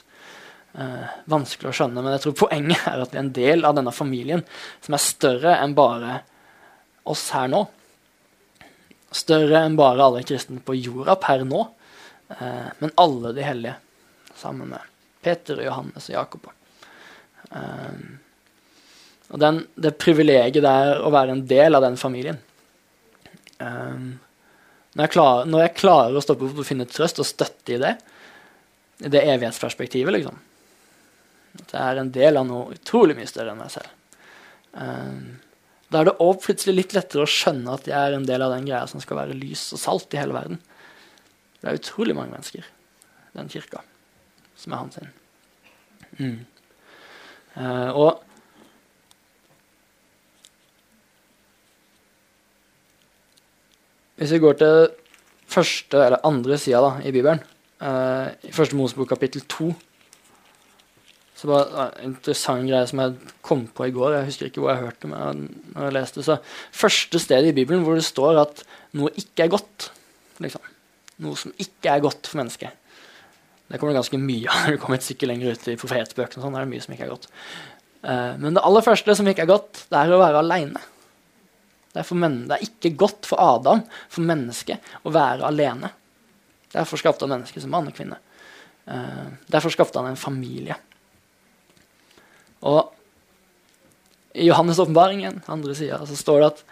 [0.71, 3.77] Eh, vanskelig å skjønne, men jeg tror poenget er at vi er en del av
[3.77, 4.45] denne familien
[4.85, 6.21] som er større enn bare
[7.11, 7.65] oss her nå.
[9.11, 11.80] Større enn bare alle kristne på jorda per nå, eh,
[12.31, 13.75] men alle de hellige
[14.39, 14.81] sammen med
[15.23, 16.47] Peter, Johannes og Jakob.
[17.51, 18.19] Um,
[19.31, 22.41] og den, det privilegiet det er å være en del av den familien.
[23.59, 24.17] Um,
[24.95, 27.83] når, jeg klarer, når, jeg klarer, å stoppe opp og finne trøst og støtte i
[27.83, 27.95] det,
[29.05, 30.41] i det evighetsperspektivet, liksom
[31.61, 33.93] At jeg er en del av noe utrolig mye større enn meg selv.
[35.91, 38.53] Da er det òg plutselig litt lettere å skjønne at jeg er en del av
[38.55, 40.61] den greia som skal være lys og salt i hele verden.
[41.61, 42.67] Det er utrolig mange mennesker
[43.37, 43.83] den kirka
[44.57, 45.13] som er hans sin.
[46.19, 46.41] Mm.
[47.57, 48.27] Uh, og
[54.21, 54.91] Hvis vi går til
[55.49, 57.39] første eller andre sida i Bibelen,
[57.81, 59.73] uh, i første Mosebok kapittel 2,
[61.41, 64.13] Så bare En interessant greie som jeg kom på i går.
[64.13, 66.37] Jeg husker ikke hvor jeg hørte det, men når jeg leste så
[66.71, 68.61] Første sted i Bibelen hvor det står at
[68.93, 69.93] noe ikke er godt.
[70.39, 70.61] Liksom.
[71.21, 72.77] Noe som ikke er godt for mennesket.
[73.71, 76.43] Det kommer det ganske mye av når du kommer et stykke lenger ut i profetbøkene.
[76.43, 77.29] Sånn, er mye som ikke er godt.
[78.03, 80.83] Uh, men det aller første som ikke er godt, det er å være aleine.
[81.91, 85.93] Det, det, er ikke godt for Adam, for mennesket, å være alene.
[86.71, 88.19] Derfor skapte han mennesket som mann og kvinne.
[88.91, 90.79] Uh, derfor skapte han en familie.
[92.67, 92.91] Og
[94.35, 96.65] i Johannes' åpenbaringen, andre sida, så står det at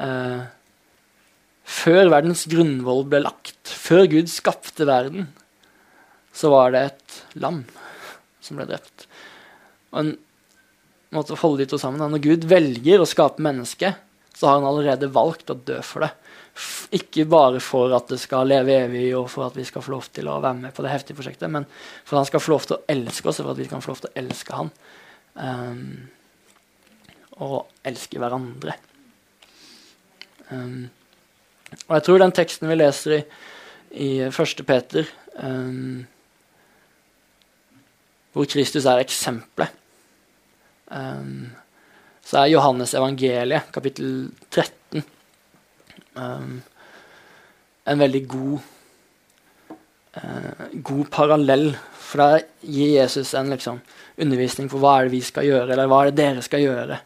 [0.00, 0.44] uh,
[1.64, 5.30] før verdens grunnvoll ble lagt, før Gud skapte verden,
[6.34, 7.62] så var det et lam
[8.44, 9.06] som ble drept.
[9.94, 10.14] Og en
[11.14, 12.02] måte å holde de to sammen.
[12.10, 14.00] Når Gud velger å skape mennesket,
[14.34, 16.10] så har han allerede valgt å dø for det.
[16.94, 20.08] Ikke bare for at det skal leve evig, og for at vi skal få lov
[20.14, 21.66] til å være med på det heftige prosjektet, men
[22.02, 23.84] for at han skal få lov til å elske oss, og for at vi kan
[23.84, 24.74] få lov til å elske han.
[25.34, 25.86] Um,
[27.42, 28.76] og elske hverandre.
[30.50, 30.84] Um,
[31.86, 33.20] og jeg tror den teksten vi leser i,
[34.04, 34.62] i 1.
[34.66, 35.08] Peter,
[35.42, 36.04] um,
[38.34, 39.74] hvor Kristus er eksempelet,
[40.90, 41.50] um,
[42.24, 45.04] så er Johannes evangeliet, kapittel 13,
[46.16, 46.56] um,
[47.84, 48.70] en veldig god,
[50.22, 51.74] uh, god parallell.
[52.04, 53.80] For der gir Jesus en liksom,
[54.20, 57.00] undervisning for hva er det vi skal gjøre, eller hva er det dere skal gjøre.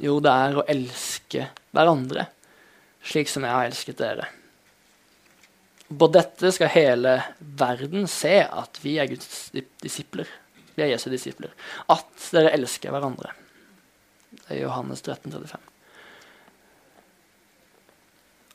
[0.00, 2.28] Jo, det er å elske hverandre
[3.06, 4.26] slik som jeg har elsket dere.
[5.86, 10.28] På dette skal hele verden se at vi er Guds disipler.
[10.74, 11.52] Vi er Jesu disipler.
[11.92, 13.30] At dere elsker hverandre.
[14.34, 15.60] Det er Johannes 13, 35.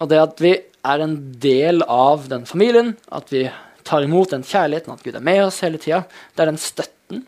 [0.02, 3.46] Og det at vi er en del av den familien, at vi
[3.88, 6.04] tar imot den kjærligheten, at Gud er med oss hele tida,
[6.36, 7.26] det er den støtten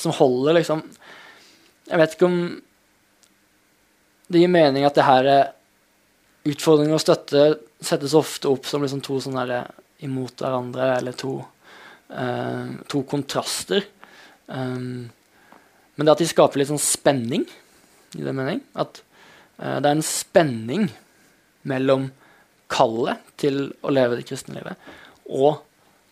[0.00, 0.84] som holder liksom
[1.90, 2.42] Jeg vet ikke om
[4.30, 5.48] det gir mening at det her er
[6.48, 7.44] utfordring og støtte
[7.84, 9.70] settes ofte opp som liksom to sånne der,
[10.04, 11.34] imot hverandre, eller to,
[12.16, 13.84] uh, to kontraster.
[14.46, 15.10] Um,
[15.96, 17.44] men det at de skaper litt sånn spenning,
[18.16, 18.62] i det mening.
[18.80, 19.02] At
[19.60, 20.88] uh, det er en spenning
[21.68, 22.08] mellom
[22.70, 24.78] kallet til å leve det kristne livet
[25.30, 25.60] og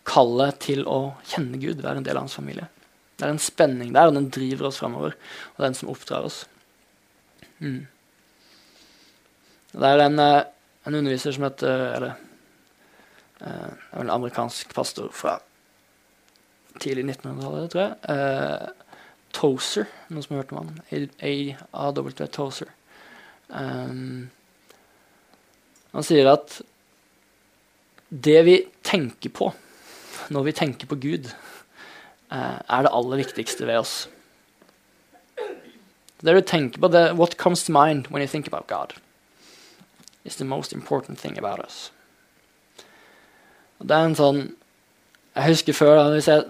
[0.08, 2.68] kallet til å kjenne Gud, være en del av hans familie.
[3.18, 5.16] Det er en spenning der, og den driver oss framover.
[5.56, 6.44] Og den som oppdrar oss.
[7.58, 7.88] Mm.
[9.72, 10.42] Det er en, eh,
[10.86, 12.14] en underviser som heter Eller
[13.42, 15.36] uh, en amerikansk pastor fra
[16.80, 17.94] tidlig 1900-tallet, tror jeg.
[18.08, 19.04] Uh,
[19.34, 21.08] Tozer, noen som har hørt om han?
[21.72, 22.70] A-W Tozer.
[23.48, 24.30] Um,
[25.92, 26.60] han sier at
[28.08, 29.52] det vi tenker på
[30.32, 31.30] når vi tenker på Gud,
[32.30, 33.94] er det aller viktigste ved oss.
[36.20, 38.92] Det du tenker på, det, What comes to mind when you think about God?
[40.24, 41.90] Is the most important thing about us.
[43.78, 44.40] Og det er en sånn
[45.38, 46.46] Jeg husker før, da, hvis jeg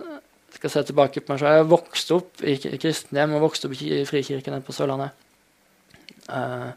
[0.55, 3.99] skal se tilbake på meg selv, jeg vokste opp i kristenhjem og vokste opp i
[4.09, 5.13] frikirken på Sørlandet.
[6.25, 6.71] Uh,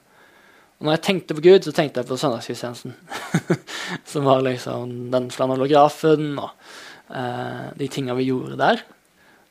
[0.81, 2.97] og når jeg tenkte på Gud, så tenkte jeg på søndagsgudstjenesten.
[4.11, 6.51] som var liksom den flanellografen og
[7.13, 8.83] uh, de tinga vi gjorde der.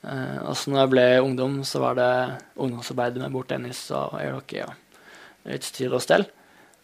[0.04, 2.12] Uh, og så når jeg ble ungdom, så var det
[2.60, 4.76] ungdomsarbeidet med bordtennis og airhockey og
[5.48, 6.28] utstyr styr og stell.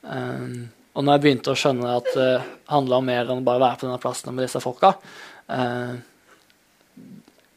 [0.03, 3.61] Um, og når jeg begynte å skjønne at det uh, handla om mer enn bare
[3.61, 4.93] å være på denne plassen med disse folka
[5.51, 5.97] uh,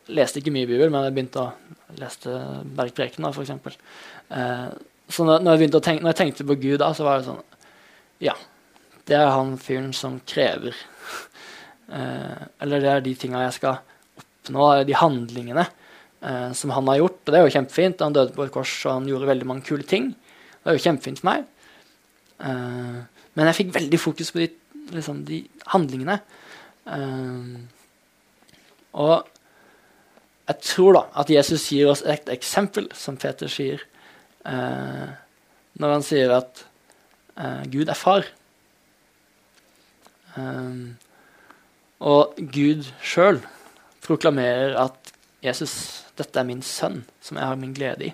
[0.10, 2.34] Leste ikke mye Bibel, men jeg begynte å leste
[2.78, 3.76] Bergpreken, f.eks.
[4.34, 4.70] Uh,
[5.10, 7.44] så når, når, jeg tenke, når, jeg tenkte på Gud, da, så var det sånn
[8.26, 8.34] Ja,
[9.10, 10.78] det er han fyren som krever.
[11.90, 13.80] Uh, eller det er de tinga jeg skal
[14.22, 17.22] oppnå, de handlingene uh, som han har gjort.
[17.22, 18.04] Og det er jo kjempefint.
[18.06, 20.12] Han døde på et kors, og han gjorde veldig mange kule ting.
[20.60, 21.48] Det er jo kjempefint for meg.
[22.40, 23.04] Uh,
[23.36, 24.48] men jeg fikk veldig fokus på de,
[24.96, 25.42] liksom, de
[25.74, 26.20] handlingene.
[26.88, 27.60] Uh,
[29.00, 29.28] og
[30.50, 33.84] jeg tror da at Jesus gir oss et eksempel, som Peter sier,
[34.48, 35.12] uh,
[35.80, 36.66] når han sier at
[37.72, 38.26] Gud er far.
[42.04, 43.40] og Gud sjøl
[44.04, 45.14] proklamerer at
[45.46, 48.12] Jesus, dette er min sønn, som jeg har min glede i.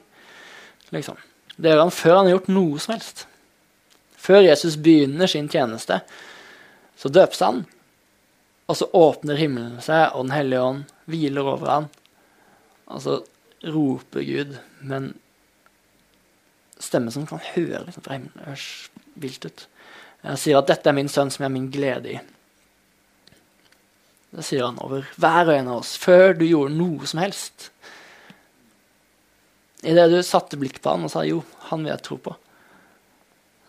[0.93, 1.17] Liksom.
[1.57, 3.25] Det gjør han før han har gjort noe som helst.
[4.25, 5.99] Før Jesus begynner sin tjeneste,
[6.97, 7.63] så døpes han.
[8.65, 11.89] Og så åpner himmelen seg, og Den hellige ånd hviler over han.
[12.89, 13.19] Og så
[13.65, 15.11] roper Gud med en
[16.81, 18.33] stemme som kan høre liksom, fra himmelen.
[18.39, 18.69] Det høres
[19.21, 19.67] vilt ut.
[20.25, 22.23] Han sier at 'dette er min sønn, som jeg har min glede i'.
[24.35, 27.69] Det sier han over hver og en av oss, før du gjorde noe som helst.
[29.85, 32.35] Idet du satte blikk på han og sa 'jo, han vil jeg tro på',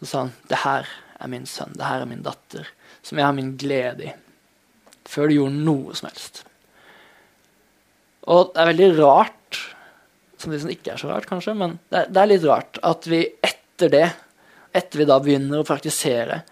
[0.01, 0.89] så sa han 'det her
[1.21, 2.69] er min sønn, det her er min datter',
[3.03, 4.13] som jeg har min glede i.
[5.05, 6.45] Før du gjorde noe som helst.
[8.27, 9.61] Og det er veldig rart,
[10.37, 13.07] som det ikke er så rart, kanskje, men det er, det er litt rart at
[13.07, 14.09] vi etter det,
[14.73, 16.43] etter vi da begynner å praktisere,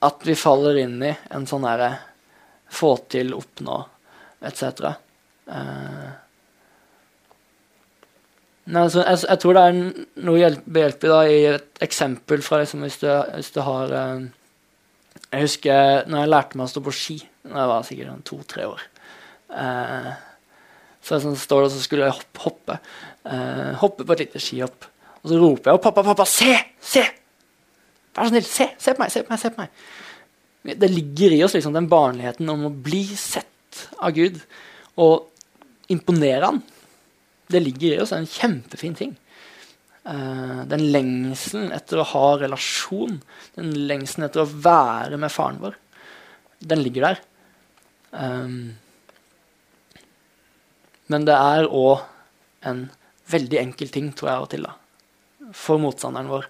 [0.00, 1.90] at vi faller inn i en sånn derre
[2.70, 3.80] få til, oppnå,
[4.46, 4.92] etc.
[5.50, 6.08] Uh,
[8.68, 9.76] Nei, altså, jeg, jeg, tror det er
[10.28, 14.26] noe hjelp, behjelpelig da, i et eksempel fra liksom, hvis, du, hvis, du, har eh,
[15.30, 17.16] Jeg husker når jeg lærte meg å stå på ski
[17.48, 18.82] da jeg var sikkert sånn to-tre år.
[19.56, 20.10] Eh,
[21.00, 22.42] så jeg sånn, står der, så skulle jeg hoppe.
[22.44, 22.76] Hoppe,
[23.32, 24.84] eh, hoppe på et lite skihopp.
[25.22, 26.52] Og så roper jeg opp 'Pappa, pappa, se!
[26.76, 27.06] Se!
[28.12, 28.68] Vær så snill, se!
[28.76, 29.14] Se på meg!
[29.14, 29.40] Se på meg!
[29.40, 34.12] se på meg!' Det ligger i oss liksom, den barnligheten om å bli sett av
[34.12, 34.36] Gud
[35.00, 35.30] og
[35.88, 36.60] imponere Han
[37.52, 39.14] det ligger i oss en kjempefin ting.
[40.08, 43.18] Uh, den lengselen etter å ha relasjon,
[43.56, 45.76] den lengselen etter å være med faren vår,
[46.64, 47.22] den ligger der.
[48.12, 48.76] Um,
[51.08, 52.04] men det er òg
[52.68, 52.86] en
[53.28, 56.48] veldig enkel ting, tror jeg av og til, da, for motstanderen vår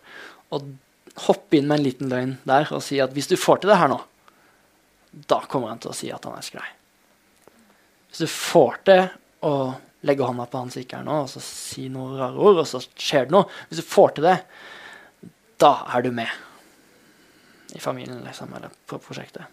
[0.54, 0.62] å
[1.26, 3.78] hoppe inn med en liten løgn der og si at hvis du får til det
[3.80, 3.98] her nå,
[5.30, 6.74] da kommer han til å si at han elsker deg.
[8.08, 9.02] Hvis du får til
[9.44, 9.52] å
[10.06, 12.68] legge hånda på han som ikke er nå, og så si noen rare ord, og
[12.70, 13.48] så skjer det noe.
[13.68, 14.36] Hvis du får til det,
[15.58, 19.48] da er du med i familien liksom, eller på prosjektet.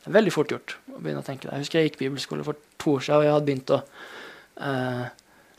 [0.00, 1.54] Det er veldig fort gjort å begynne å tenke det.
[1.54, 3.80] Jeg husker jeg gikk bibelskole for to år siden, og jeg hadde begynt å
[4.66, 5.06] eh,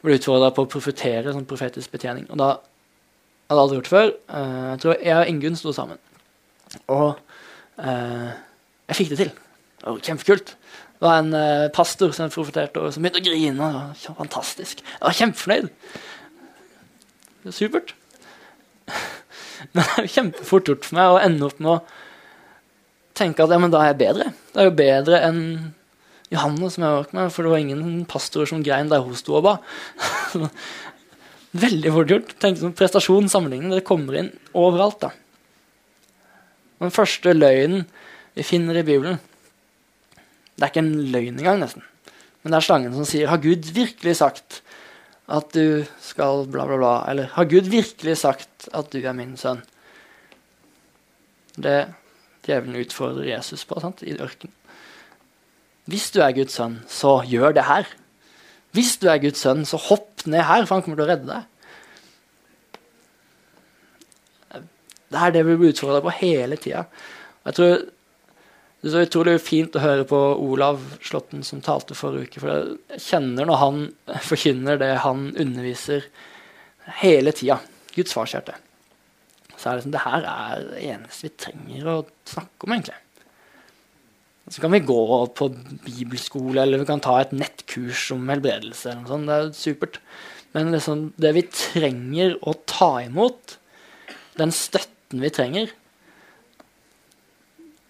[0.01, 2.27] bli utfordra på å profetere, sånn profetisk betjening.
[2.33, 4.13] Og da hadde jeg aldri gjort det før.
[4.37, 6.01] Eh, jeg tror jeg og Ingunn sto sammen.
[6.91, 7.07] Og
[7.85, 8.31] eh,
[8.91, 9.31] jeg fikk det til.
[9.81, 10.55] Det var kjempekult.
[11.01, 13.69] Det var en uh, pastor som profeterte og som begynte å grine.
[13.97, 14.83] Det fantastisk.
[14.85, 15.71] Jeg var kjempefornøyd.
[17.41, 17.95] Det var supert.
[19.73, 21.79] Men det er kjempefort gjort for meg å ende opp med å
[23.17, 24.29] tenke at ja, men da er jeg bedre.
[24.53, 25.41] Det er jo bedre enn
[26.31, 29.35] Johanne, som jeg var med, for det var ingen pastorer som grein der hun sto
[29.37, 29.57] og ba.
[31.65, 32.35] Veldig fort gjort.
[32.41, 33.75] Tenk som prestasjon sammenlignet.
[33.77, 35.01] Det kommer inn overalt.
[35.03, 35.11] da.
[36.81, 37.85] Den første løgnen
[38.37, 39.19] vi finner i Bibelen,
[40.55, 41.85] det er ikke en løgn engang, nesten.
[42.41, 44.61] Men det er slangen som sier 'Har Gud virkelig sagt
[45.29, 49.37] at du skal bla, bla, bla?' Eller 'Har Gud virkelig sagt at du er min
[49.37, 49.63] sønn?'
[51.55, 51.93] Det
[52.47, 54.53] djevelen utfordrer Jesus på sant, i ørkenen.
[55.85, 57.87] Hvis du er Guds sønn, så gjør det her.
[58.71, 61.27] Hvis du er Guds sønn, så hopp ned her, for han kommer til å redde
[61.27, 61.43] deg.
[65.11, 66.85] Det er det vi blir utfordra på hele tida.
[67.45, 67.81] Jeg tror
[68.81, 72.41] det er så utrolig fint å høre på Olav Slåtten som talte forrige uke.
[72.41, 73.83] For jeg kjenner når han
[74.29, 76.07] forkynner det han underviser
[77.03, 77.59] hele tida.
[77.93, 78.55] Guds farskjerte.
[79.53, 81.95] Så er det sånn, det her er det eneste vi trenger å
[82.31, 82.97] snakke om, egentlig.
[84.49, 85.01] Så kan vi gå
[85.37, 85.49] på
[85.85, 88.89] bibelskole, eller vi kan ta et nettkurs om helbredelse.
[88.89, 89.29] eller noe sånt.
[89.29, 89.99] Det er supert.
[90.55, 93.59] Men liksom, det vi trenger å ta imot,
[94.41, 95.69] den støtten vi trenger,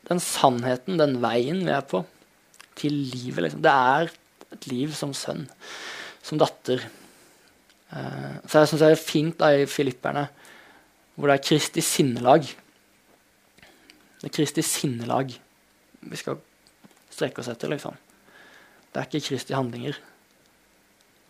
[0.10, 2.04] den sannheten, den veien vi er på,
[2.80, 3.46] til livet.
[3.46, 3.64] Liksom.
[3.64, 4.12] Det er
[4.56, 5.46] et liv som sønn,
[6.26, 6.84] som datter.
[7.92, 10.28] Uh, så jeg syns det er fint da, i Filipperne,
[11.16, 12.48] hvor det er Kristi sinnelag.
[14.22, 15.34] Det er Kristi sinnelag
[16.02, 16.40] vi skal
[17.14, 17.98] strekke oss etter, liksom.
[18.92, 20.00] Det er ikke Kristi handlinger.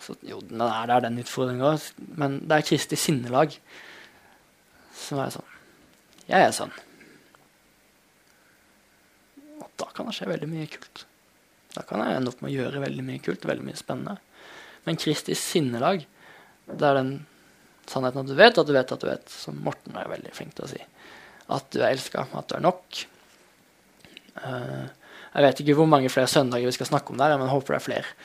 [0.01, 1.75] Så, jo, det er den utfordringa,
[2.17, 3.57] men det er Kristi sinnelag
[5.01, 5.51] som er sånn
[6.29, 6.73] Jeg er sånn
[9.79, 11.06] da kan det skje veldig mye kult.
[11.75, 14.17] Da kan jeg ende opp med å gjøre veldig mye kult, veldig mye spennende.
[14.88, 16.04] Men Kristi sinnelag,
[16.71, 17.13] det er den
[17.89, 20.56] sannheten at du vet at du vet at du vet, som Morten er veldig flink
[20.58, 20.82] til å si.
[21.51, 23.01] At du er elska, at du er nok.
[24.41, 24.88] Uh,
[25.32, 27.76] jeg vet ikke hvor mange flere søndager vi skal snakke om der, men jeg håper
[27.76, 28.15] det er flere.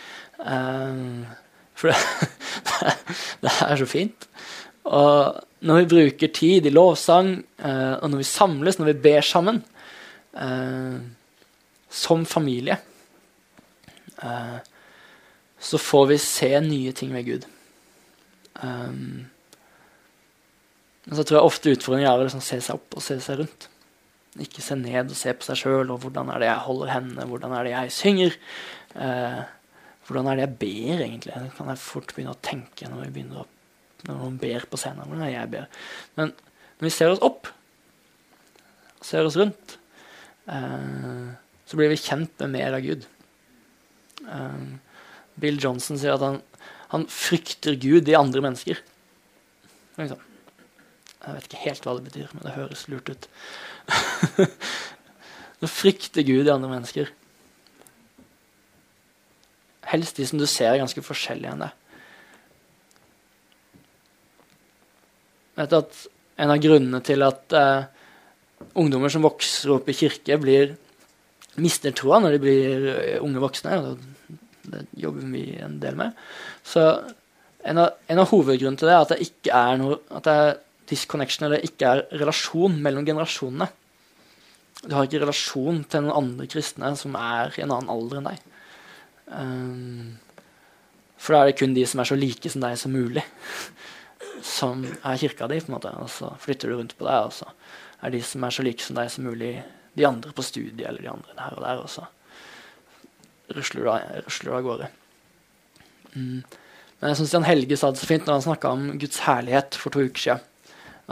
[0.40, 1.34] Uh,
[1.76, 1.98] for det,
[3.44, 4.28] det, er så fint.
[4.86, 9.26] Og når vi bruker tid i lovsang, uh, og når vi samles, når vi ber
[9.26, 9.62] sammen
[10.34, 10.98] uh,
[11.96, 12.76] som familie,
[14.22, 14.58] uh,
[15.58, 17.46] så får vi se nye ting ved Gud.
[18.60, 19.26] Um,
[21.06, 23.68] så tror jeg ofte utfordringen er å liksom se seg opp og se seg rundt.
[24.42, 27.28] Ikke se ned og se på seg sjøl, og hvordan er det jeg holder hendene,
[27.30, 28.38] hvordan er det jeg synger?
[28.96, 29.42] Uh,
[30.06, 31.34] hvordan er det jeg ber, egentlig?
[31.34, 33.46] Det kan jeg fort begynne å tenke når vi begynner å,
[34.06, 35.06] når noen ber på scenen.
[35.06, 35.70] Hvordan er det jeg ber?
[36.20, 36.34] Men
[36.76, 37.50] når vi ser oss opp,
[39.06, 39.78] ser oss rundt
[40.50, 41.32] uh,
[41.66, 43.06] så blir vi kjent med mer av Gud.
[44.26, 44.78] Um,
[45.40, 46.40] Bill Johnson sier at han,
[46.92, 48.80] han frykter Gud i andre mennesker.
[49.98, 50.22] Liksom.
[51.26, 53.28] Jeg vet ikke helt hva det betyr, men det høres lurt ut.
[55.60, 57.10] Nå frykter Gud i andre mennesker.
[59.90, 61.82] Helst de som du ser er ganske forskjellige enn deg.
[65.56, 66.04] Vet du at
[66.36, 67.86] En av grunnene til at uh,
[68.76, 70.74] ungdommer som vokser opp i kirke, blir,
[71.62, 73.98] mister troa når de blir uh, unge voksne, og
[74.66, 76.16] det jobber vi en del med,
[76.66, 76.88] så
[77.66, 80.36] en av, en av hovedgrunnene til det er at det ikke er noe at det
[80.42, 80.54] er
[80.86, 83.66] disconnection, eller ikke er relasjon mellom generasjonene.
[84.86, 88.28] Du har ikke relasjon til noen andre kristne som er i en annen alder enn
[88.28, 88.44] deg.
[89.26, 90.14] Um,
[91.18, 93.24] for da er det kun de som er så like som deg som mulig,
[94.46, 95.60] som er kirka di.
[95.60, 97.50] på en måte, Og så flytter du rundt på deg, og så
[98.02, 99.64] er de som er så like som deg som mulig,
[99.96, 101.82] de andre på studiet eller de andre der og der.
[101.82, 102.06] Og så
[103.56, 103.86] rusler
[104.44, 104.88] du av, gårde.
[106.14, 106.42] Mm.
[106.96, 109.76] Men jeg syns Jan Helge sa det så fint når han snakka om Guds herlighet
[109.78, 110.44] for to uker siden.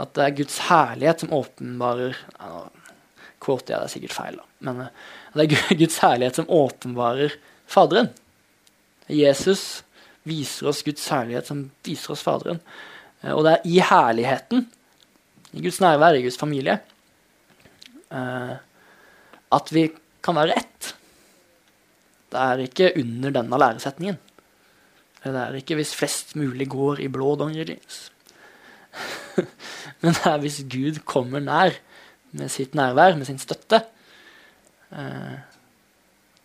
[0.01, 2.65] At det er Guds herlighet som åpenbarer nå
[3.45, 4.45] kvoter jeg det er sikkert feil, da.
[4.65, 7.35] Men uh, det er Guds herlighet som åpenbarer
[7.69, 8.09] Faderen.
[9.09, 9.83] Jesus
[10.25, 12.61] viser oss Guds herlighet som viser oss Faderen.
[13.21, 14.65] Uh, og det er i herligheten,
[15.55, 16.79] i Guds nærvær, i Guds familie,
[18.11, 18.55] uh,
[19.53, 19.89] at vi
[20.25, 20.93] kan være ett.
[22.31, 24.17] Det er ikke under denne læresetningen.
[25.25, 28.11] Det er ikke hvis flest mulig går i blå dongerilins.
[30.01, 31.77] Men det er hvis Gud kommer nær
[32.35, 33.81] med sitt nærvær, med sin støtte.
[34.91, 35.35] Eh,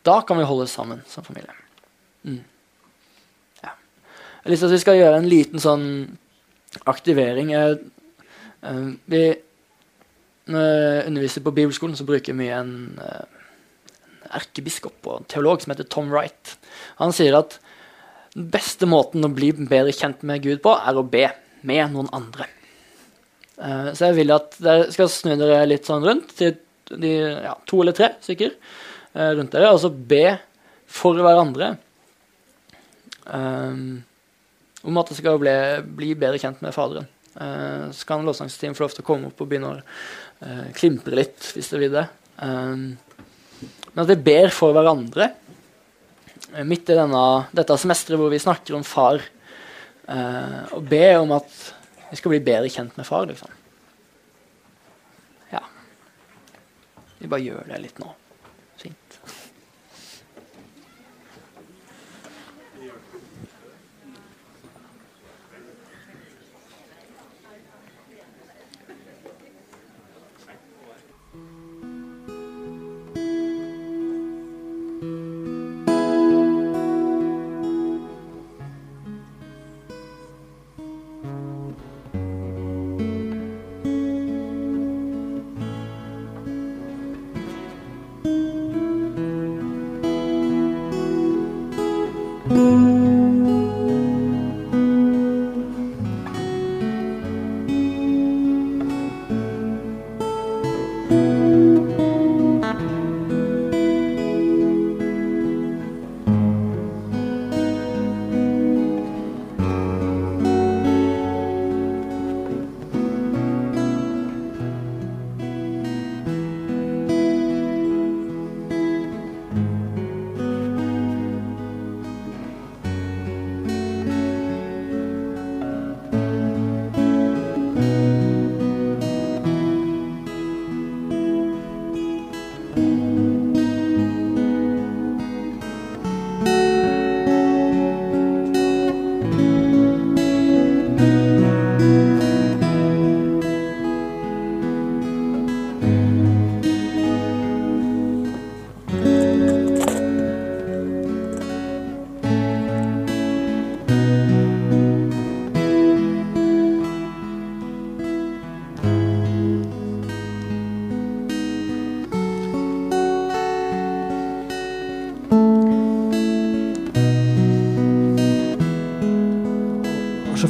[0.06, 1.52] da kan vi holde sammen som familie.
[2.22, 2.40] Mm.
[3.62, 3.72] Ja.
[3.72, 5.86] Jeg har lyst til at vi skal gjøre en liten sånn
[6.88, 7.52] aktivering.
[7.52, 7.76] Eh,
[8.64, 9.24] eh, vi
[10.50, 13.40] når jeg underviser på bibelskolen, så bruker mye en, en
[14.36, 16.56] erkebiskop og en teolog som heter Tom Wright.
[17.00, 17.58] Han sier at
[18.34, 21.26] den beste måten å bli bedre kjent med Gud på, er å be
[21.66, 22.46] med noen andre.
[23.60, 26.54] Uh, så jeg vil at dere skal snu dere litt sånn rundt til
[26.90, 27.10] de,
[27.44, 30.38] ja, to eller tre stykker uh, rundt dere, og så be
[30.90, 31.74] for hverandre
[33.26, 34.00] um,
[34.86, 35.56] om at dere skal bli,
[36.00, 37.10] bli, bedre kjent med Faderen.
[37.34, 39.82] Uh, så kan lovsangsteamet få lov til å komme opp og begynne å
[40.76, 42.06] klimpre litt, hvis dere vil det.
[42.40, 42.84] Um,
[43.90, 45.32] men at vi ber for hverandre
[46.66, 47.24] midt i denne,
[47.54, 49.22] dette semesteret hvor vi snakker om far,
[50.10, 51.52] og ber om at
[52.10, 53.52] vi skal bli bedre kjent med far, liksom.
[55.52, 55.62] Ja.
[57.20, 58.10] Vi bare gjør det litt nå.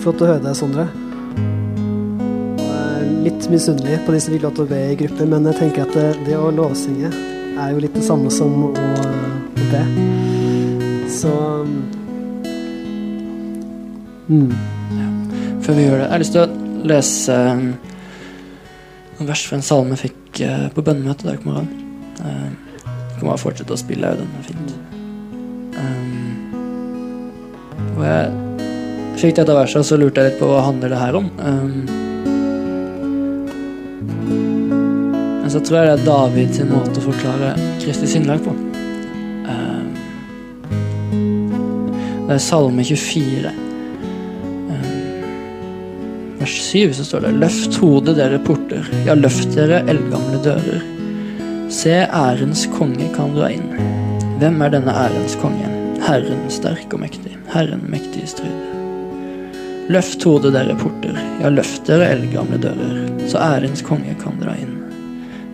[0.00, 0.86] Flott å høre deg, Sondre.
[2.60, 5.48] Jeg er litt misunnelig på de som fikk lov til å be i grupper, men
[5.50, 7.10] jeg tenker at det, det å lovsynge
[7.60, 9.82] er jo litt det samme som å, å be.
[11.10, 11.32] Så
[14.30, 14.50] mm.
[14.96, 15.08] ja.
[15.66, 16.50] Før vi gjør det, jeg har lyst til å
[16.90, 17.66] lese um,
[19.18, 21.72] noen vers fra en salme jeg fikk uh, på bønnemøtet i dag på morgenen.
[22.20, 22.50] Uh,
[23.18, 24.70] kan bare fortsette å spille den er fint.
[25.76, 26.30] Um,
[27.96, 28.39] Og jeg
[29.20, 31.26] fikk dette verset, så lurte jeg litt på hva handler det her om.
[31.44, 31.84] Um,
[35.40, 38.54] men så tror jeg det er David sin måte å forklare Kristi sinnlag på.
[39.48, 39.90] Um,
[42.28, 43.52] det er Salme 24.
[44.70, 44.88] Um,
[46.40, 50.82] vers 7 så står det Løft hodet, dere porter, ja, løft dere eldgamle dører.
[51.70, 53.68] Se, ærens konge kan dra inn.
[54.40, 55.68] Hvem er denne ærens konge?
[56.00, 58.69] Herren sterk og mektig, Herren mektig i strid.
[59.90, 64.76] Løft hodet, dere porter, ja, løft dere eldgamle dører, så ærens konge kan dra inn.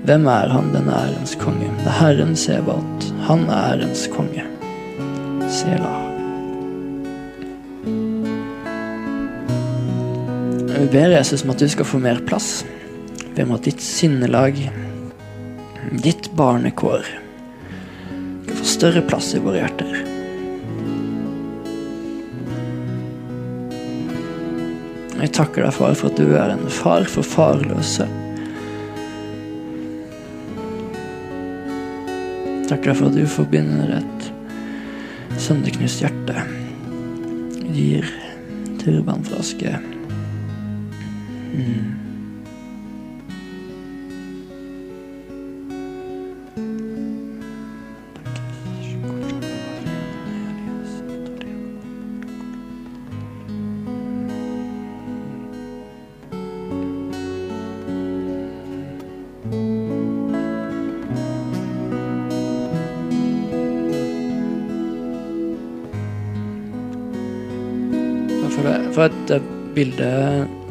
[0.04, 1.70] Hvem er han, denne ærens konge?
[1.78, 4.44] Det er Herren Sebat, han er ærens konge.
[5.48, 5.94] Sela.
[10.74, 12.50] Vi ber Jesus om at du skal få mer plass.
[13.22, 14.60] Vi ber om at ditt sinnelag,
[16.04, 17.08] ditt barnekår,
[18.44, 19.95] skal få større plass i våre hjerter.
[25.26, 28.06] Jeg takker deg, far, for at du er en far for farløse.
[32.70, 34.30] Takker deg for at du forbinder et
[35.42, 36.46] sønderknust hjerte.
[37.74, 38.06] Gir
[38.84, 39.74] turbanflaske.
[41.56, 42.05] Mm.
[69.76, 70.08] Bilde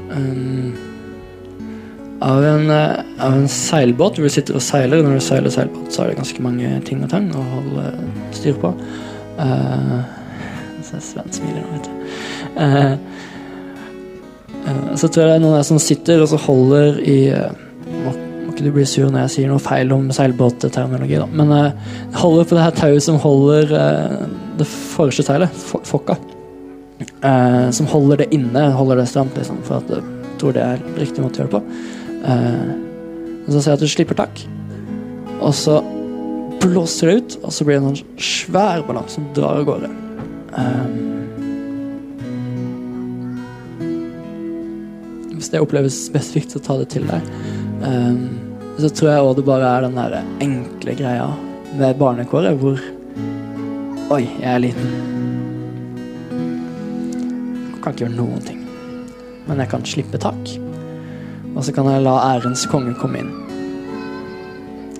[0.09, 0.73] um,
[2.25, 5.03] av, en, eh, av en seilbåt hvor du sitter og seiler.
[5.05, 7.85] Når du seiler seilbåt, så er det ganske mange ting og tang å holde
[8.35, 8.71] styr på.
[9.37, 9.99] Uh,
[10.85, 11.93] så Sven smiler nå, vet du.
[12.55, 12.93] Uh,
[14.65, 17.17] uh, så tror jeg det er noen der som sitter og så holder i
[18.05, 18.15] må,
[18.49, 21.27] ikke du bli sur når jeg sier noe feil om seilbåtterminologi, da.
[21.29, 21.51] Men
[22.15, 23.75] holder på det her tauet som holder
[24.55, 26.15] det forreste seilet, fo- fokka.
[26.99, 30.03] Eh, som holder det inne, holder det stramt, liksom, for at jeg
[30.39, 31.63] tror det er riktig måte å gjøre det på.
[32.31, 32.69] Eh,
[33.49, 34.43] så ser jeg at du slipper tak,
[35.41, 35.81] og så
[36.63, 39.91] blåser det ut, og så blir det en sånn svær ballong som drar av gårde.
[40.55, 40.87] Eh,
[45.35, 47.33] hvis det oppleves spesifikt, så ta det til deg.
[47.85, 48.23] Eh,
[48.79, 51.27] så tror jeg òg det bare er den der enkle greia
[51.75, 52.79] med barnekåret, hvor
[54.13, 55.14] Oi, jeg er liten
[57.85, 58.61] kan ikke gjøre noen ting.
[59.45, 60.49] Men jeg kan slippe tak.
[61.53, 63.33] Og så kan jeg la ærens konge komme inn.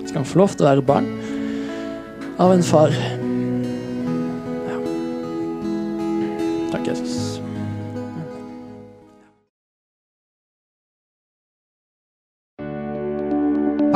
[0.04, 1.08] Så kan han få lov til å være barn
[2.38, 2.94] av en far.
[4.68, 4.78] Ja.
[6.70, 7.40] Takk, Jesus.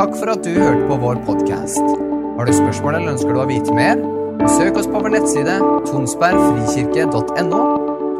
[0.01, 1.85] Takk for at du hørte på vår podkast.
[2.35, 4.03] Har du spørsmål eller ønsker du å vite mer?
[4.49, 7.90] Søk oss på vår nettside tonsbergfrikirke.no.